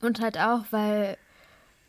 [0.00, 1.16] Und halt auch, weil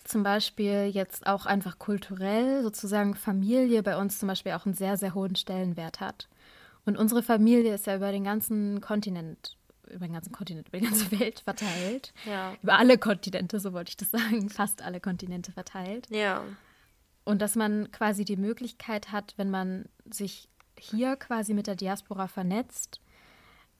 [0.03, 4.97] zum Beispiel jetzt auch einfach kulturell sozusagen Familie bei uns zum Beispiel auch einen sehr,
[4.97, 6.27] sehr hohen Stellenwert hat.
[6.86, 9.55] Und unsere Familie ist ja über den ganzen Kontinent,
[9.88, 12.13] über den ganzen Kontinent, über die ganze Welt verteilt.
[12.25, 12.55] Ja.
[12.61, 16.07] Über alle Kontinente, so wollte ich das sagen, fast alle Kontinente verteilt.
[16.09, 16.43] Ja.
[17.23, 22.27] Und dass man quasi die Möglichkeit hat, wenn man sich hier quasi mit der Diaspora
[22.27, 22.99] vernetzt,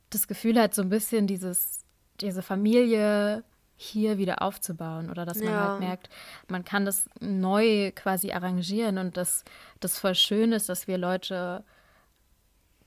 [0.10, 1.84] das Gefühl hat, so ein bisschen dieses,
[2.22, 3.43] diese Familie
[3.76, 5.70] hier wieder aufzubauen oder dass man ja.
[5.70, 6.10] halt merkt,
[6.47, 9.43] man kann das neu quasi arrangieren und dass
[9.80, 11.64] das voll schön ist, dass wir Leute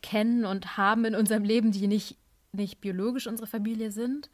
[0.03, 2.17] kennen und haben in unserem Leben, die nicht,
[2.57, 4.31] nicht biologisch unsere Familie sind,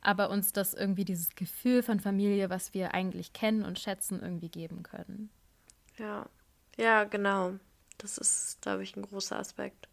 [0.00, 4.48] aber uns das irgendwie dieses Gefühl von Familie, was wir eigentlich kennen und schätzen, irgendwie
[4.48, 5.30] geben können.
[5.98, 6.28] Ja,
[6.76, 7.54] ja, genau.
[7.98, 9.88] Das ist, glaube ich, ein großer Aspekt.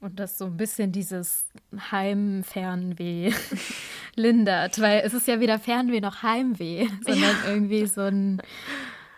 [0.00, 1.46] Und das so ein bisschen dieses
[1.90, 3.32] Heimfernweh
[4.16, 7.50] lindert, weil es ist ja weder Fernweh noch Heimweh, sondern ja.
[7.50, 8.42] irgendwie so ein,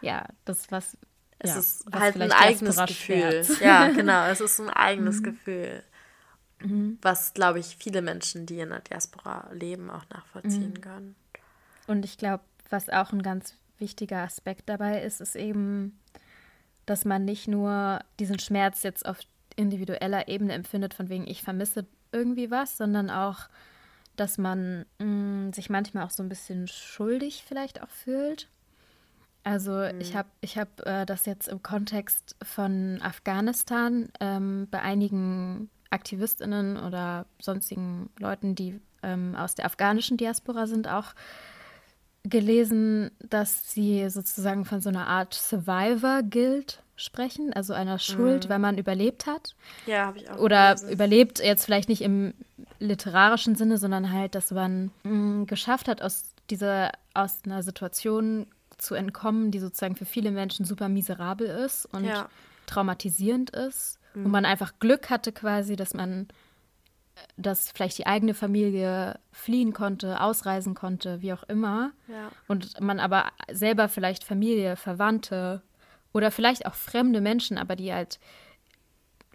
[0.01, 0.97] ja, das, was.
[1.39, 3.45] Es ja, ist was halt ein eigenes Gefühl.
[3.61, 5.25] Ja, genau, es ist ein eigenes mhm.
[5.25, 5.83] Gefühl,
[6.61, 6.99] mhm.
[7.03, 10.81] was, glaube ich, viele Menschen, die in der Diaspora leben, auch nachvollziehen mhm.
[10.81, 11.17] können.
[11.87, 15.99] Und ich glaube, was auch ein ganz wichtiger Aspekt dabei ist, ist eben,
[16.87, 19.19] dass man nicht nur diesen Schmerz jetzt auf
[19.57, 23.49] individueller Ebene empfindet, von wegen ich vermisse irgendwie was, sondern auch,
[24.17, 28.49] dass man mh, mm, sich manchmal auch so ein bisschen schuldig vielleicht auch fühlt.
[29.45, 30.01] Also mhm.
[30.01, 36.77] ich habe ich hab, äh, das jetzt im Kontext von Afghanistan ähm, bei einigen Aktivistinnen
[36.77, 41.15] oder sonstigen Leuten, die ähm, aus der afghanischen Diaspora sind, auch
[42.25, 48.49] gelesen, dass sie sozusagen von so einer Art Survivor-Guild sprechen, also einer Schuld, mhm.
[48.49, 49.55] weil man überlebt hat.
[49.87, 50.39] Ja, habe ich auch.
[50.39, 50.93] Oder gelesen.
[50.93, 52.35] überlebt jetzt vielleicht nicht im
[52.79, 58.47] literarischen Sinne, sondern halt, dass man mh, mm, geschafft hat, aus dieser, aus einer Situation
[58.79, 62.29] zu entkommen, die sozusagen für viele Menschen super miserabel ist und ja.
[62.67, 63.99] traumatisierend ist.
[64.17, 64.27] Mhm.
[64.27, 66.29] Und man einfach Glück hatte quasi, dass man
[67.37, 71.93] dass vielleicht die eigene Familie fliehen konnte, ausreisen konnte, wie auch immer.
[72.09, 72.31] Ja.
[72.49, 75.63] Und man aber selber vielleicht Familie, Verwandte
[76.13, 78.19] oder vielleicht auch fremde Menschen, aber die halt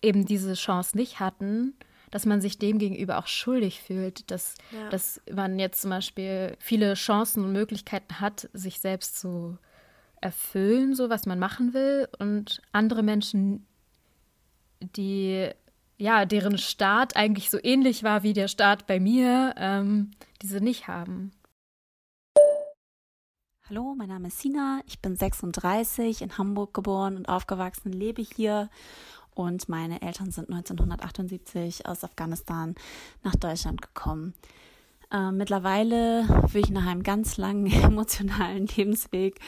[0.02, 1.76] eben diese Chance nicht hatten,
[2.10, 4.90] dass man sich dem gegenüber auch schuldig fühlt, dass, ja.
[4.90, 9.58] dass man jetzt zum Beispiel viele Chancen und Möglichkeiten hat, sich selbst zu
[10.20, 13.66] erfüllen, so was man machen will, und andere Menschen,
[14.96, 15.50] die
[15.98, 20.12] ja, deren Start eigentlich so ähnlich war wie der Start bei mir, ähm,
[20.42, 21.32] diese nicht haben.
[23.70, 28.70] Hallo, mein Name ist Sina, ich bin 36, in Hamburg geboren und aufgewachsen, lebe hier
[29.36, 32.76] und meine Eltern sind 1978 aus Afghanistan
[33.24, 34.34] nach Deutschland gekommen.
[35.12, 39.40] Äh, mittlerweile will ich nach einem ganz langen emotionalen Lebensweg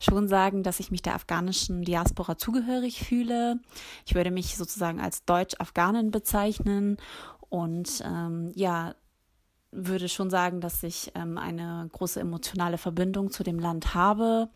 [0.00, 3.60] schon sagen, dass ich mich der afghanischen Diaspora zugehörig fühle.
[4.06, 6.96] Ich würde mich sozusagen als Deutsch-Afghanin bezeichnen
[7.48, 8.94] und ähm, ja,
[9.70, 14.48] würde schon sagen, dass ich ähm, eine große emotionale Verbindung zu dem Land habe,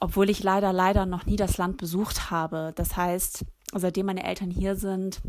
[0.00, 2.72] obwohl ich leider, leider noch nie das Land besucht habe.
[2.74, 3.44] Das heißt,
[3.74, 5.20] seitdem meine Eltern hier sind,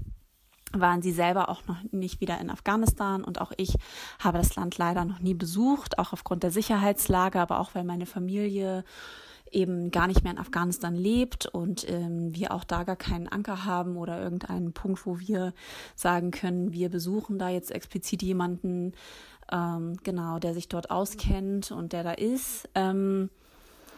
[0.74, 3.76] waren sie selber auch noch nicht wieder in Afghanistan und auch ich
[4.20, 8.06] habe das Land leider noch nie besucht, auch aufgrund der Sicherheitslage, aber auch weil meine
[8.06, 8.84] Familie
[9.52, 13.66] eben gar nicht mehr in Afghanistan lebt und ähm, wir auch da gar keinen Anker
[13.66, 15.54] haben oder irgendeinen Punkt, wo wir
[15.96, 18.94] sagen können, wir besuchen da jetzt explizit jemanden,
[19.52, 22.68] ähm, genau, der sich dort auskennt und der da ist.
[22.74, 23.30] Ähm,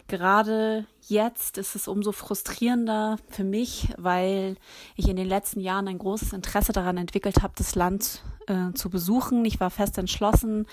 [0.08, 4.56] Gerade jetzt ist es umso frustrierender für mich, weil
[4.96, 8.92] ich in den letzten Jahren ein großes Interesse daran entwickelt habe, das Land äh, zu
[8.92, 9.44] besuchen.
[9.46, 10.68] Ich war fest entschlossen,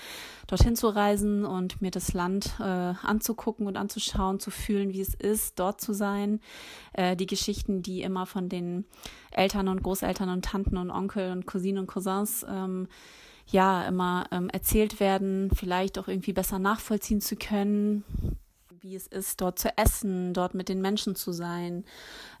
[0.45, 5.15] dorthin zu reisen und mir das Land äh, anzugucken und anzuschauen, zu fühlen, wie es
[5.15, 6.39] ist, dort zu sein.
[6.93, 8.85] Äh, die Geschichten, die immer von den
[9.31, 12.87] Eltern und Großeltern und Tanten und Onkel und Cousinen und Cousins ähm,
[13.47, 18.03] ja immer ähm, erzählt werden, vielleicht auch irgendwie besser nachvollziehen zu können
[18.83, 21.85] wie es ist, dort zu essen, dort mit den Menschen zu sein,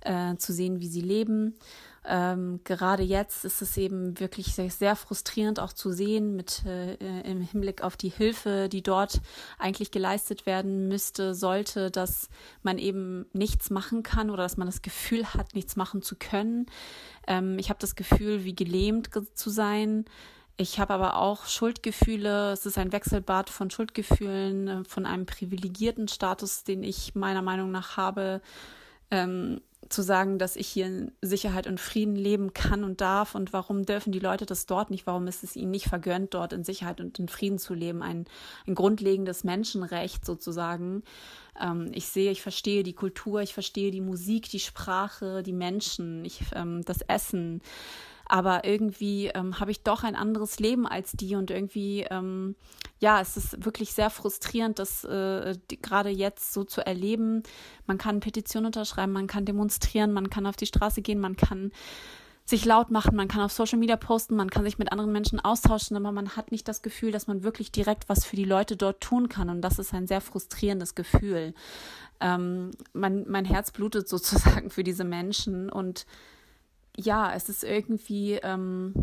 [0.01, 1.55] äh, zu sehen, wie sie leben.
[2.05, 6.95] Ähm, gerade jetzt ist es eben wirklich sehr, sehr frustrierend auch zu sehen mit äh,
[7.21, 9.21] im Hinblick auf die Hilfe, die dort
[9.57, 12.27] eigentlich geleistet werden müsste, sollte, dass
[12.61, 16.65] man eben nichts machen kann oder dass man das Gefühl hat, nichts machen zu können.
[17.25, 20.03] Ähm, ich habe das Gefühl, wie gelähmt zu sein.
[20.55, 22.51] Ich habe aber auch Schuldgefühle.
[22.51, 27.71] Es ist ein Wechselbad von Schuldgefühlen, äh, von einem privilegierten Status, den ich meiner Meinung
[27.71, 28.41] nach habe,
[29.09, 33.51] ähm, zu sagen, dass ich hier in Sicherheit und Frieden leben kann und darf und
[33.51, 36.63] warum dürfen die Leute das dort nicht, warum ist es ihnen nicht vergönnt, dort in
[36.63, 38.25] Sicherheit und in Frieden zu leben, ein,
[38.65, 41.03] ein grundlegendes Menschenrecht sozusagen.
[41.59, 46.23] Ähm, ich sehe, ich verstehe die Kultur, ich verstehe die Musik, die Sprache, die Menschen,
[46.25, 47.61] ich, ähm, das Essen,
[48.27, 52.55] aber irgendwie ähm, habe ich doch ein anderes Leben als die und irgendwie, ähm,
[52.99, 57.43] ja, es ist wirklich sehr frustrierend, das äh, gerade jetzt so zu erleben.
[57.85, 61.71] Man kann Petitionen unterschreiben, man kann demonstrieren, man kann auf die Straße gehen, man kann
[62.45, 65.39] sich laut machen, man kann auf Social Media posten, man kann sich mit anderen Menschen
[65.39, 68.75] austauschen, aber man hat nicht das Gefühl, dass man wirklich direkt was für die Leute
[68.75, 69.49] dort tun kann.
[69.49, 71.53] Und das ist ein sehr frustrierendes Gefühl.
[72.19, 76.05] Ähm, mein, mein Herz blutet sozusagen für diese Menschen und
[76.97, 78.93] ja, es ist irgendwie ähm,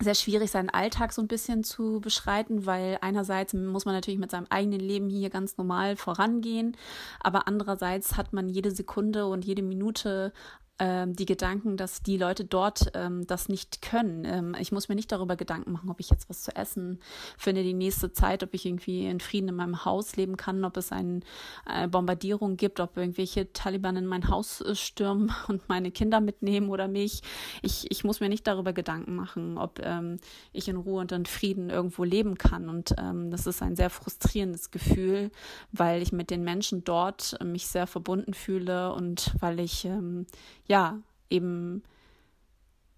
[0.00, 4.30] sehr schwierig, seinen Alltag so ein bisschen zu beschreiten, weil einerseits muss man natürlich mit
[4.30, 6.76] seinem eigenen Leben hier ganz normal vorangehen,
[7.20, 10.32] aber andererseits hat man jede Sekunde und jede Minute
[10.78, 14.24] die Gedanken, dass die Leute dort ähm, das nicht können.
[14.24, 17.00] Ähm, ich muss mir nicht darüber Gedanken machen, ob ich jetzt was zu essen
[17.38, 20.76] finde die nächste Zeit, ob ich irgendwie in Frieden in meinem Haus leben kann, ob
[20.76, 21.20] es eine
[21.66, 26.70] äh, Bombardierung gibt, ob irgendwelche Taliban in mein Haus äh, stürmen und meine Kinder mitnehmen
[26.70, 27.22] oder mich.
[27.62, 30.18] Ich, ich muss mir nicht darüber Gedanken machen, ob ähm,
[30.52, 32.68] ich in Ruhe und in Frieden irgendwo leben kann.
[32.68, 35.30] Und ähm, das ist ein sehr frustrierendes Gefühl,
[35.72, 40.26] weil ich mit den Menschen dort mich sehr verbunden fühle und weil ich ähm,
[40.66, 40.98] ja,
[41.30, 41.82] eben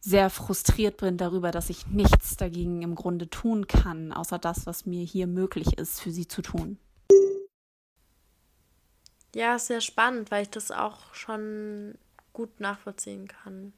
[0.01, 4.87] sehr frustriert bin darüber, dass ich nichts dagegen im Grunde tun kann, außer das, was
[4.87, 6.79] mir hier möglich ist, für sie zu tun.
[9.35, 11.95] Ja, ist sehr spannend, weil ich das auch schon
[12.33, 13.73] gut nachvollziehen kann.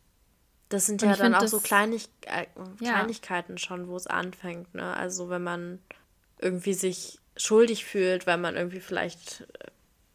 [0.69, 2.47] Das sind ja dann auch so Kleinig äh,
[2.81, 2.93] ja.
[2.93, 4.73] Kleinigkeiten schon, wo es anfängt.
[4.75, 4.97] Ne?
[4.97, 5.81] Also wenn man
[6.39, 9.71] irgendwie sich schuldig fühlt, weil man irgendwie vielleicht äh,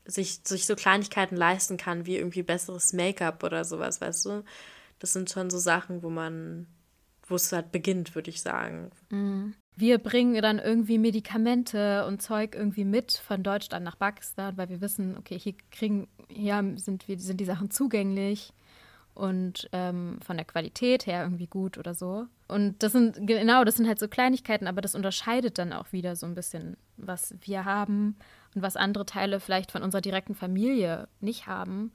[0.05, 4.43] sich, sich so Kleinigkeiten leisten kann, wie irgendwie besseres Make-up oder sowas, weißt du?
[4.99, 6.67] Das sind schon so Sachen, wo man,
[7.27, 8.91] wo es halt beginnt, würde ich sagen.
[9.09, 9.55] Mhm.
[9.77, 14.79] Wir bringen dann irgendwie Medikamente und Zeug irgendwie mit von Deutschland nach Pakistan, weil wir
[14.79, 18.53] wissen, okay, hier kriegen, hier sind, wir, sind die Sachen zugänglich
[19.15, 22.27] und ähm, von der Qualität her irgendwie gut oder so.
[22.47, 26.15] Und das sind, genau, das sind halt so Kleinigkeiten, aber das unterscheidet dann auch wieder
[26.15, 28.15] so ein bisschen, was wir haben
[28.55, 31.91] und was andere Teile vielleicht von unserer direkten Familie nicht haben.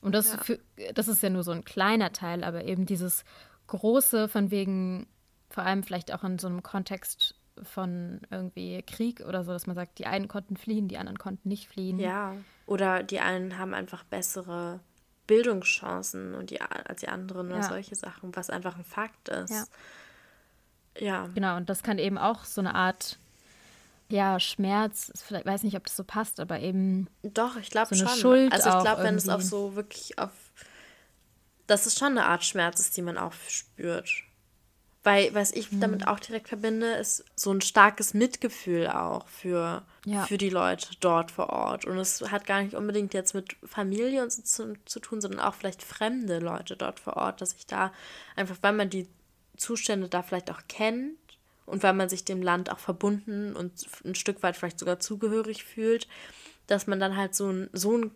[0.00, 0.38] Und das, ja.
[0.38, 0.58] für,
[0.94, 3.24] das ist ja nur so ein kleiner Teil, aber eben dieses
[3.66, 5.06] große von wegen,
[5.50, 9.76] vor allem vielleicht auch in so einem Kontext von irgendwie Krieg oder so, dass man
[9.76, 11.98] sagt, die einen konnten fliehen, die anderen konnten nicht fliehen.
[11.98, 12.34] Ja,
[12.66, 14.80] oder die einen haben einfach bessere
[15.26, 17.56] Bildungschancen und die, als die anderen ja.
[17.56, 19.50] oder solche Sachen, was einfach ein Fakt ist.
[20.98, 21.06] Ja.
[21.06, 21.26] ja.
[21.34, 23.18] Genau, und das kann eben auch so eine Art
[24.08, 27.08] ja, Schmerz, vielleicht weiß nicht, ob das so passt, aber eben.
[27.22, 28.18] Doch, ich glaube so schon.
[28.18, 30.32] Schuld also ich glaube, wenn es auch so wirklich auf.
[31.66, 34.10] Das ist schon eine Art Schmerz ist, die man auch spürt.
[35.02, 35.80] Weil, was ich hm.
[35.80, 40.24] damit auch direkt verbinde, ist so ein starkes Mitgefühl auch für, ja.
[40.24, 41.84] für die Leute dort vor Ort.
[41.84, 45.40] Und es hat gar nicht unbedingt jetzt mit Familie und so zu, zu tun, sondern
[45.40, 47.92] auch vielleicht fremde Leute dort vor Ort, dass ich da
[48.34, 49.06] einfach, weil man die
[49.58, 51.18] Zustände da vielleicht auch kennt,
[51.66, 55.64] und weil man sich dem Land auch verbunden und ein Stück weit vielleicht sogar zugehörig
[55.64, 56.08] fühlt,
[56.66, 58.10] dass man dann halt so ein, so ein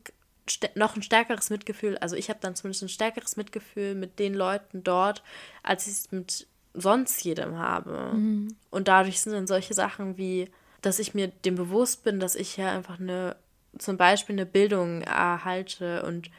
[0.74, 4.82] noch ein stärkeres Mitgefühl, also ich habe dann zumindest ein stärkeres Mitgefühl mit den Leuten
[4.82, 5.22] dort,
[5.62, 8.12] als ich es mit sonst jedem habe.
[8.14, 8.56] Mhm.
[8.70, 12.56] Und dadurch sind dann solche Sachen wie, dass ich mir dem bewusst bin, dass ich
[12.56, 13.36] ja einfach eine,
[13.76, 16.30] zum Beispiel eine Bildung erhalte und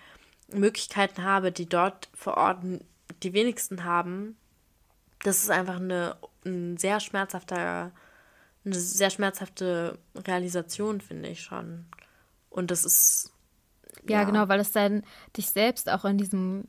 [0.52, 2.60] Möglichkeiten habe, die dort vor Ort
[3.24, 4.38] die wenigsten haben.
[5.24, 6.16] Das ist einfach eine
[6.46, 7.92] ein sehr schmerzhafter,
[8.66, 11.86] eine sehr schmerzhafte Realisation, finde ich schon.
[12.50, 13.32] Und das ist.
[14.08, 15.04] Ja, ja, genau, weil es dann
[15.36, 16.68] dich selbst auch in diesem,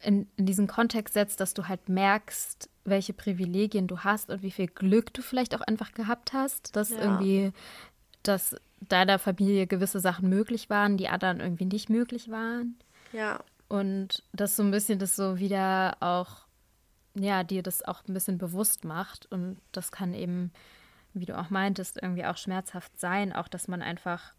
[0.00, 4.50] in, in diesen Kontext setzt, dass du halt merkst, welche Privilegien du hast und wie
[4.50, 6.98] viel Glück du vielleicht auch einfach gehabt hast, dass ja.
[6.98, 7.52] irgendwie,
[8.22, 12.78] dass deiner Familie gewisse Sachen möglich waren, die anderen irgendwie nicht möglich waren.
[13.12, 13.44] Ja.
[13.68, 16.46] Und das so ein bisschen das so wieder auch
[17.22, 19.26] ja, dir das auch ein bisschen bewusst macht.
[19.30, 20.52] Und das kann eben,
[21.14, 24.34] wie du auch meintest, irgendwie auch schmerzhaft sein, auch dass man einfach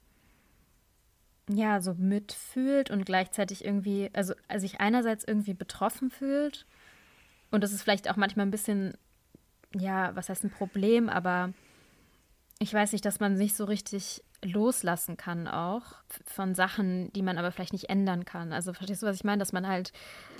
[1.49, 6.65] ja, so mitfühlt und gleichzeitig irgendwie, also, also sich einerseits irgendwie betroffen fühlt.
[7.49, 8.93] Und das ist vielleicht auch manchmal ein bisschen,
[9.75, 11.53] ja, was heißt ein Problem, aber
[12.59, 15.83] ich weiß nicht, dass man sich so richtig loslassen kann auch
[16.25, 18.53] von Sachen, die man aber vielleicht nicht ändern kann.
[18.53, 19.39] Also verstehst du, was ich meine?
[19.39, 19.91] Dass man halt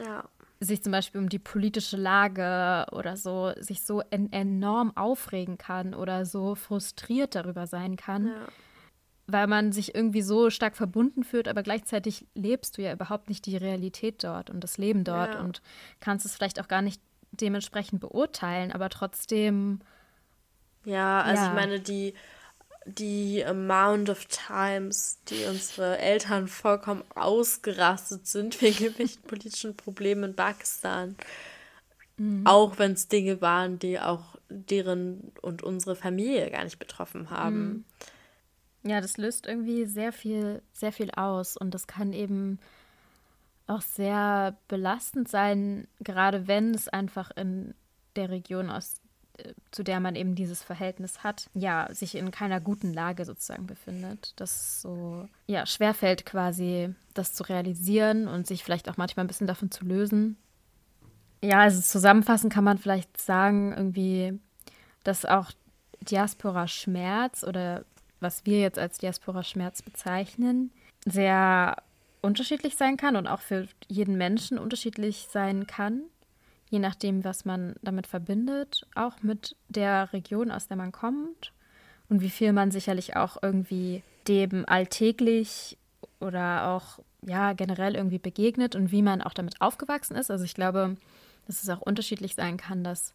[0.04, 0.28] ja.
[0.62, 5.94] Sich zum Beispiel um die politische Lage oder so sich so en enorm aufregen kann
[5.94, 8.28] oder so frustriert darüber sein kann.
[8.28, 8.48] Ja
[9.28, 13.46] weil man sich irgendwie so stark verbunden fühlt, aber gleichzeitig lebst du ja überhaupt nicht
[13.46, 15.42] die Realität dort und das Leben dort ja.
[15.42, 15.62] und
[16.00, 17.02] kannst es vielleicht auch gar nicht
[17.32, 19.80] dementsprechend beurteilen, aber trotzdem.
[20.84, 21.50] Ja, also ja.
[21.50, 22.14] ich meine, die,
[22.86, 30.36] die amount of times, die unsere Eltern vollkommen ausgerastet sind wegen irgendwelchen politischen Problemen in
[30.36, 31.16] Pakistan.
[32.18, 32.46] Mhm.
[32.46, 37.86] Auch wenn es Dinge waren, die auch deren und unsere Familie gar nicht betroffen haben.
[38.84, 38.90] Mhm.
[38.92, 42.60] Ja, das löst irgendwie sehr viel, sehr viel aus und das kann eben
[43.68, 47.76] auch sehr belastend sein, gerade wenn es einfach in
[48.16, 49.00] der Region aus
[49.72, 54.34] zu der man eben dieses Verhältnis hat, ja, sich in keiner guten Lage sozusagen befindet.
[54.36, 59.48] Das so, ja, schwerfällt quasi, das zu realisieren und sich vielleicht auch manchmal ein bisschen
[59.48, 60.38] davon zu lösen.
[61.44, 64.40] Ja, also zusammenfassend kann man vielleicht sagen, irgendwie,
[65.04, 65.52] dass auch
[66.02, 67.84] Diaspora-Schmerz oder
[68.20, 70.72] was wir jetzt als Diaspora-Schmerz bezeichnen,
[71.06, 71.78] sehr
[72.22, 76.04] unterschiedlich sein kann und auch für jeden Menschen unterschiedlich sein kann
[76.72, 81.52] je nachdem, was man damit verbindet, auch mit der Region, aus der man kommt
[82.10, 85.78] und wie viel man sicherlich auch irgendwie dem alltäglich
[86.22, 90.32] oder auch ja generell irgendwie begegnet und wie man auch damit aufgewachsen ist.
[90.32, 90.96] Also ich glaube,
[91.46, 93.14] dass es auch unterschiedlich sein kann, dass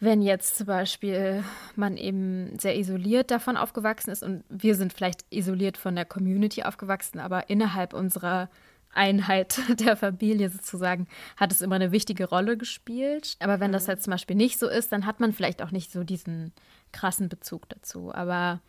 [0.00, 1.44] wenn jetzt zum Beispiel
[1.76, 6.64] man eben sehr isoliert davon aufgewachsen ist und wir sind vielleicht isoliert von der Community
[6.64, 8.50] aufgewachsen, aber innerhalb unserer
[8.92, 13.36] Einheit der Familie sozusagen hat es immer eine wichtige Rolle gespielt.
[13.40, 15.90] Aber wenn das jetzt zum Beispiel nicht so ist, dann hat man vielleicht auch nicht
[15.90, 16.52] so diesen
[16.92, 18.14] krassen Bezug dazu.
[18.14, 18.60] Aber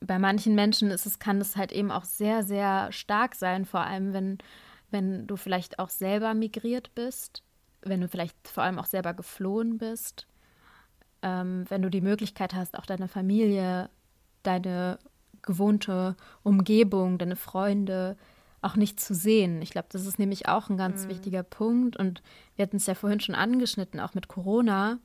[0.00, 3.80] bei manchen Menschen ist es, kann es halt eben auch sehr, sehr stark sein, vor
[3.80, 4.38] allem wenn,
[4.90, 7.42] wenn du vielleicht auch selber migriert bist,
[7.82, 10.26] wenn du vielleicht vor allem auch selber geflohen bist,
[11.22, 13.90] ähm, wenn du die Möglichkeit hast, auch deine Familie,
[14.42, 14.98] deine
[15.42, 18.16] gewohnte Umgebung, deine Freunde,
[18.60, 19.62] auch nicht zu sehen.
[19.62, 21.10] Ich glaube, das ist nämlich auch ein ganz mhm.
[21.10, 21.96] wichtiger Punkt.
[21.96, 22.22] Und
[22.56, 24.98] wir hatten es ja vorhin schon angeschnitten, auch mit Corona,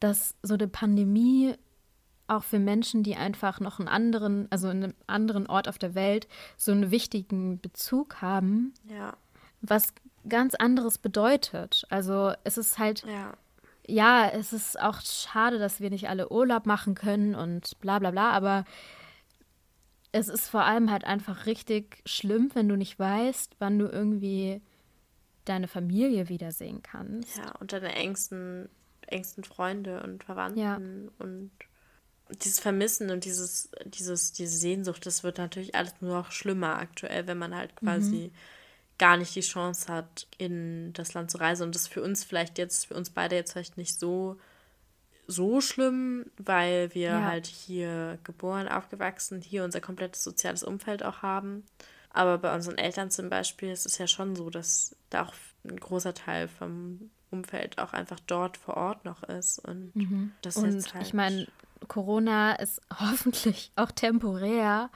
[0.00, 1.54] dass so eine Pandemie
[2.26, 5.94] auch für Menschen, die einfach noch einen anderen, also in einem anderen Ort auf der
[5.94, 9.14] Welt, so einen wichtigen Bezug haben, ja.
[9.60, 9.92] was
[10.28, 11.84] ganz anderes bedeutet.
[11.90, 13.32] Also es ist halt, ja.
[13.86, 18.10] ja, es ist auch schade, dass wir nicht alle Urlaub machen können und bla bla
[18.10, 18.64] bla, aber
[20.12, 24.60] es ist vor allem halt einfach richtig schlimm, wenn du nicht weißt, wann du irgendwie
[25.46, 27.38] deine Familie wiedersehen kannst.
[27.38, 28.68] Ja, und deine engsten,
[29.06, 30.76] engsten Freunde und Verwandten ja.
[31.18, 31.50] und
[32.42, 37.26] dieses Vermissen und dieses, dieses, diese Sehnsucht, das wird natürlich alles nur noch schlimmer aktuell,
[37.26, 38.98] wenn man halt quasi mhm.
[38.98, 41.64] gar nicht die Chance hat, in das Land zu reisen.
[41.64, 44.38] Und das für uns vielleicht jetzt, für uns beide jetzt vielleicht nicht so
[45.26, 47.24] so schlimm, weil wir ja.
[47.24, 51.64] halt hier geboren, aufgewachsen, hier unser komplettes soziales Umfeld auch haben.
[52.10, 55.78] Aber bei unseren Eltern zum Beispiel ist es ja schon so, dass da auch ein
[55.78, 59.58] großer Teil vom Umfeld auch einfach dort vor Ort noch ist.
[59.58, 60.32] Und mhm.
[60.42, 61.46] das und ist halt ich meine,
[61.88, 64.90] Corona ist hoffentlich auch temporär,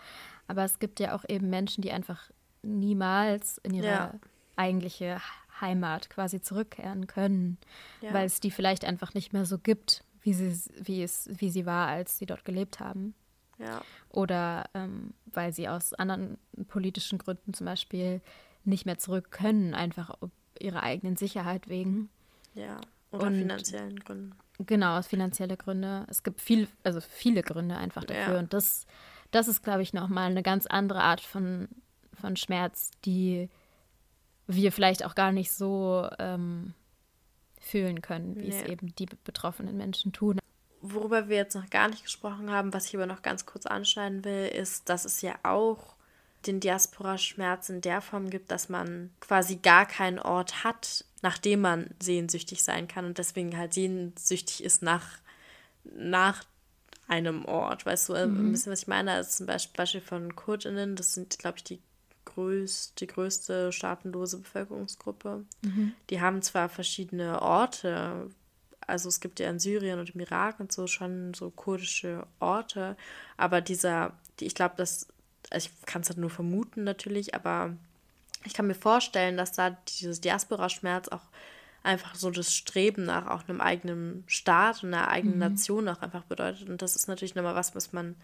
[0.48, 2.30] aber es gibt ja auch eben Menschen, die einfach
[2.62, 4.14] niemals in ihre ja.
[4.56, 5.20] eigentliche
[5.60, 7.56] Heimat quasi zurückkehren können,
[8.02, 8.12] ja.
[8.12, 11.66] weil es die vielleicht einfach nicht mehr so gibt wie sie, wie es, wie sie
[11.66, 13.14] war, als sie dort gelebt haben.
[13.58, 13.80] Ja.
[14.10, 18.20] Oder ähm, weil sie aus anderen politischen Gründen zum Beispiel
[18.64, 20.16] nicht mehr zurück können, einfach
[20.58, 22.10] ihrer eigenen Sicherheit wegen.
[22.54, 22.80] Ja,
[23.12, 24.34] oder Und, finanziellen Gründen.
[24.58, 26.04] Genau, aus finanziellen Gründen.
[26.08, 28.34] Es gibt viel, also viele Gründe einfach dafür.
[28.34, 28.38] Ja.
[28.40, 28.86] Und das,
[29.30, 31.68] das ist, glaube ich, nochmal eine ganz andere Art von,
[32.14, 33.48] von Schmerz, die
[34.48, 36.74] wir vielleicht auch gar nicht so ähm,
[37.66, 38.56] fühlen können, wie nee.
[38.56, 40.38] es eben die betroffenen Menschen tun.
[40.80, 44.24] Worüber wir jetzt noch gar nicht gesprochen haben, was ich aber noch ganz kurz anschneiden
[44.24, 45.96] will, ist, dass es ja auch
[46.46, 51.60] den Diaspora-Schmerz in der Form gibt, dass man quasi gar keinen Ort hat, nach dem
[51.60, 55.18] man sehnsüchtig sein kann und deswegen halt sehnsüchtig ist nach,
[55.82, 56.44] nach
[57.08, 57.84] einem Ort.
[57.84, 58.48] Weißt du, mhm.
[58.48, 59.16] ein bisschen, was ich meine?
[59.16, 61.80] Das ist zum Beispiel von KurdInnen, das sind, glaube ich, die
[62.26, 65.44] größte, die größte staatenlose Bevölkerungsgruppe.
[65.62, 65.94] Mhm.
[66.10, 68.28] Die haben zwar verschiedene Orte,
[68.80, 72.96] also es gibt ja in Syrien und im Irak und so schon so kurdische Orte,
[73.38, 75.08] aber dieser, die, ich glaube, dass
[75.50, 77.76] also ich kann es halt nur vermuten natürlich, aber
[78.44, 81.22] ich kann mir vorstellen, dass da dieses Diaspora-Schmerz auch
[81.82, 85.40] einfach so das Streben nach auch einem eigenen Staat und einer eigenen mhm.
[85.40, 86.68] Nation auch einfach bedeutet.
[86.68, 88.16] Und das ist natürlich nochmal was, was man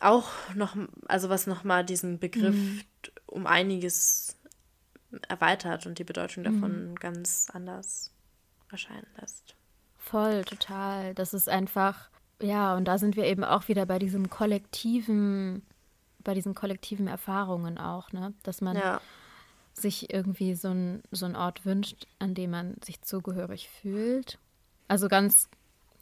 [0.00, 2.80] auch noch, also was nochmal diesen Begriff mhm.
[3.26, 4.36] Um einiges
[5.28, 6.94] erweitert und die Bedeutung davon mhm.
[6.96, 8.12] ganz anders
[8.70, 9.56] erscheinen lässt.
[9.96, 11.14] Voll, total.
[11.14, 15.62] Das ist einfach, ja, und da sind wir eben auch wieder bei diesem kollektiven,
[16.20, 18.32] bei diesen kollektiven Erfahrungen auch, ne?
[18.42, 19.00] Dass man ja.
[19.72, 24.38] sich irgendwie so, ein, so einen Ort wünscht, an dem man sich zugehörig fühlt.
[24.88, 25.48] Also ganz,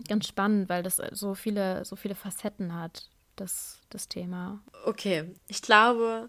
[0.07, 4.61] ganz spannend, weil das so viele, so viele Facetten hat, das, das Thema.
[4.84, 6.28] Okay, ich glaube,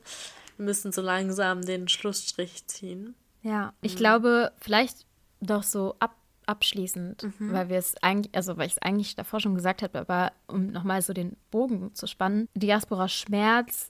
[0.60, 3.16] wir müssen so langsam den Schlussstrich ziehen.
[3.41, 3.97] Ja, ich mhm.
[3.97, 5.05] glaube, vielleicht
[5.39, 7.53] doch so ab, abschließend, mhm.
[7.53, 10.68] weil wir es eigentlich, also weil ich es eigentlich davor schon gesagt habe, aber um
[10.68, 13.89] nochmal so den Bogen zu spannen, Diaspora Schmerz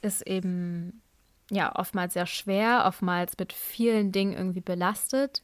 [0.00, 1.02] ist eben
[1.50, 5.42] ja oftmals sehr schwer, oftmals mit vielen Dingen irgendwie belastet.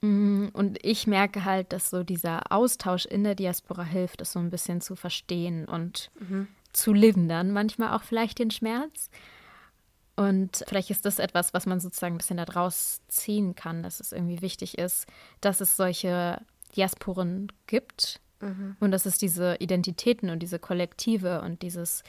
[0.00, 4.40] Mm, und ich merke halt, dass so dieser Austausch in der Diaspora hilft, es so
[4.40, 9.10] ein bisschen zu verstehen und mhm zu lindern, manchmal auch vielleicht den Schmerz.
[10.16, 14.12] Und vielleicht ist das etwas, was man sozusagen ein bisschen daraus ziehen kann, dass es
[14.12, 15.06] irgendwie wichtig ist,
[15.40, 16.40] dass es solche
[16.74, 18.76] Diasporen gibt mhm.
[18.80, 22.02] und dass es diese Identitäten und diese Kollektive und dieses,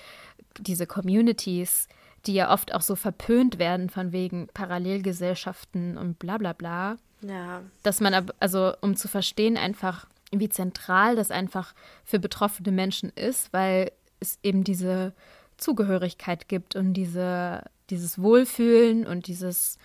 [0.60, 1.88] diese Communities,
[2.26, 6.97] die ja oft auch so verpönt werden von wegen Parallelgesellschaften und bla bla bla.
[7.22, 7.62] Ja.
[7.84, 13.51] Dass man, also um zu verstehen einfach, wie zentral das einfach für betroffene Menschen ist,
[13.53, 15.13] weil es eben diese
[15.57, 19.78] Zugehörigkeit gibt und diese, dieses Wohlfühlen und dieses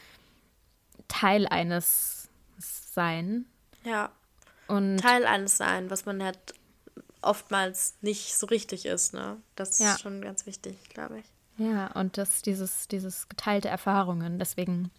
[1.09, 2.29] Teil eines
[2.59, 3.47] Sein.
[3.85, 4.11] Ja.
[4.69, 6.55] Und Teil eines Sein, was man halt
[7.23, 9.39] oftmals nicht so richtig ist, ne?
[9.57, 9.99] Das ist ja.
[9.99, 11.25] schon ganz wichtig, glaube ich.
[11.57, 14.39] Ja, und das, dieses, dieses geteilte Erfahrungen.
[14.39, 14.91] Deswegen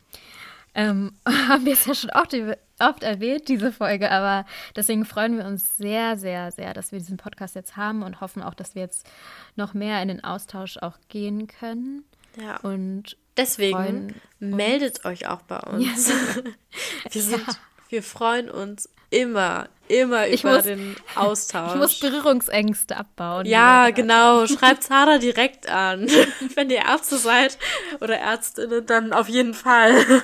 [0.76, 2.36] ähm, haben wir es ja schon oft,
[2.80, 4.46] oft erwähnt, diese Folge, aber
[4.76, 8.44] deswegen freuen wir uns sehr, sehr, sehr, dass wir diesen Podcast jetzt haben und hoffen
[8.44, 9.10] auch, dass wir jetzt
[9.56, 12.04] noch mehr in den Austausch auch gehen können.
[12.40, 12.58] Ja.
[12.58, 16.10] Und deswegen meldet euch auch bei uns.
[16.10, 16.44] Ja.
[17.12, 17.54] wir, sind, ja.
[17.90, 21.74] wir freuen uns immer, immer ich über muss, den Austausch.
[21.74, 23.45] Ich muss Berührungsängste abbauen.
[23.45, 24.45] Ja, genau.
[24.47, 26.07] Schreibt Sarah direkt an.
[26.55, 27.57] Wenn ihr Ärzte seid
[28.01, 29.95] oder Ärztinnen, dann auf jeden Fall.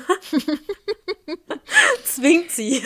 [2.04, 2.84] Zwingt sie.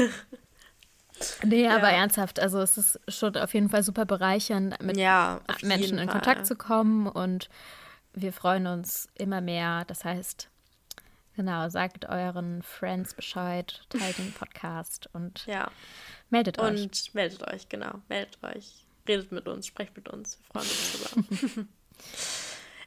[1.44, 1.76] Nee, ja.
[1.76, 6.10] aber ernsthaft, also es ist schon auf jeden Fall super bereichernd, mit ja, Menschen in
[6.10, 7.50] Kontakt zu kommen und
[8.14, 9.86] wir freuen uns immer mehr.
[9.88, 10.50] Das heißt,
[11.36, 15.70] Genau, sagt euren Friends Bescheid, teilt den Podcast und ja.
[16.30, 16.84] meldet euch.
[16.84, 18.00] Und meldet euch, genau.
[18.08, 18.86] Meldet euch.
[19.08, 20.40] Redet mit uns, sprecht mit uns.
[20.40, 21.68] Wir freuen uns drüber.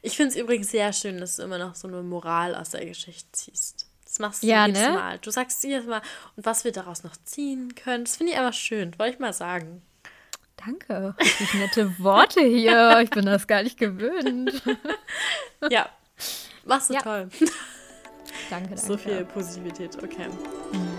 [0.01, 2.85] ich finde es übrigens sehr schön, dass du immer noch so eine Moral aus der
[2.85, 3.87] Geschichte ziehst.
[4.03, 4.93] Das machst du ja, jedes ne?
[4.93, 5.19] Mal.
[5.19, 6.01] Du sagst jedes Mal,
[6.35, 8.05] und was wir daraus noch ziehen können.
[8.05, 9.83] Das finde ich aber schön, wollte ich mal sagen.
[10.57, 11.15] Danke.
[11.19, 12.99] Richtig nette Worte hier.
[13.01, 14.61] Ich bin das gar nicht gewöhnt.
[15.69, 15.87] ja.
[16.65, 17.01] Machst du ja.
[17.01, 17.29] toll.
[18.49, 18.77] Danke, danke.
[18.77, 20.27] So viel Positivität, okay.
[20.71, 20.98] Mhm,